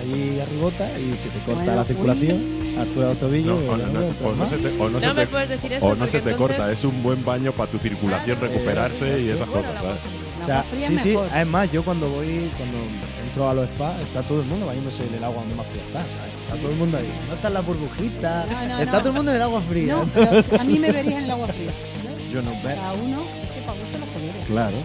[0.00, 2.76] allí arribota y se te corta Bueno, la circulación, uy.
[2.78, 3.54] altura de tobillo.
[3.60, 5.48] No, o, no, no, o no se te, o no No se me te- puedes
[5.48, 5.86] decir eso.
[5.86, 8.52] o no se te corta, entonces- es un buen baño para tu circulación, Claro.
[8.52, 9.82] recuperarse y esas Bueno, cosas.
[9.82, 10.00] ¿sabes?
[10.42, 11.28] O sea, sí, sí, mejor.
[11.32, 12.78] además yo cuando voy, cuando
[13.26, 15.82] entro a los spas, está todo el mundo bañándose en el agua donde más fría
[15.82, 16.37] está, ¿sabes?
[16.48, 17.08] Está todo el mundo ahí.
[17.28, 18.98] No están las burbujitas, No, no, está no.
[18.98, 19.94] todo el mundo en el agua fría.
[19.96, 21.70] No, pero a mí me verías en el agua fría.
[22.04, 22.32] ¿no?
[22.32, 22.62] Yo no veo.
[22.76, 24.46] Cada uno, es que para gusto los colores.
[24.46, 24.76] Claro.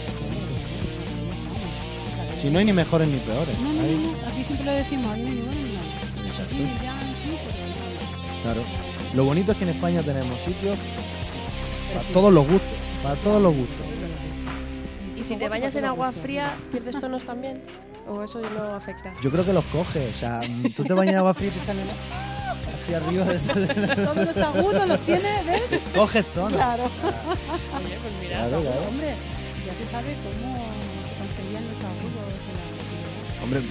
[2.35, 3.57] Si no hay ni mejores ni peores.
[3.59, 6.27] No, no, Hay- aquí siempre lo decimos, no hay ni bueno ni malo.
[6.27, 6.53] Exacto.
[6.55, 6.93] Sí, ya,
[7.23, 8.61] sí, pero Claro.
[9.13, 10.77] Lo bonito es que en España tenemos sitios
[11.93, 12.69] para todos los gustos.
[13.01, 13.87] Para todos los gustos.
[15.23, 17.61] Si te bañas en agua fría, ¿pierdes tonos también?
[18.07, 19.13] ¿O eso no afecta?
[19.21, 20.15] Yo creo que los coges.
[20.15, 20.41] O sea,
[20.75, 21.85] tú te bañas en agua fría y te salen
[22.75, 23.25] así arriba.
[24.03, 25.79] Todos los agudos los tiene, ¿ves?
[25.95, 26.49] Coges tono.
[26.55, 26.83] Claro.
[26.83, 28.39] Oye, pues mira.
[28.47, 28.81] Claro, claro.
[28.89, 29.13] Hombre,
[29.65, 30.57] ya se sabe cómo
[31.07, 32.33] se conseguían los agudos.
[32.49, 33.61] en la- Hombre,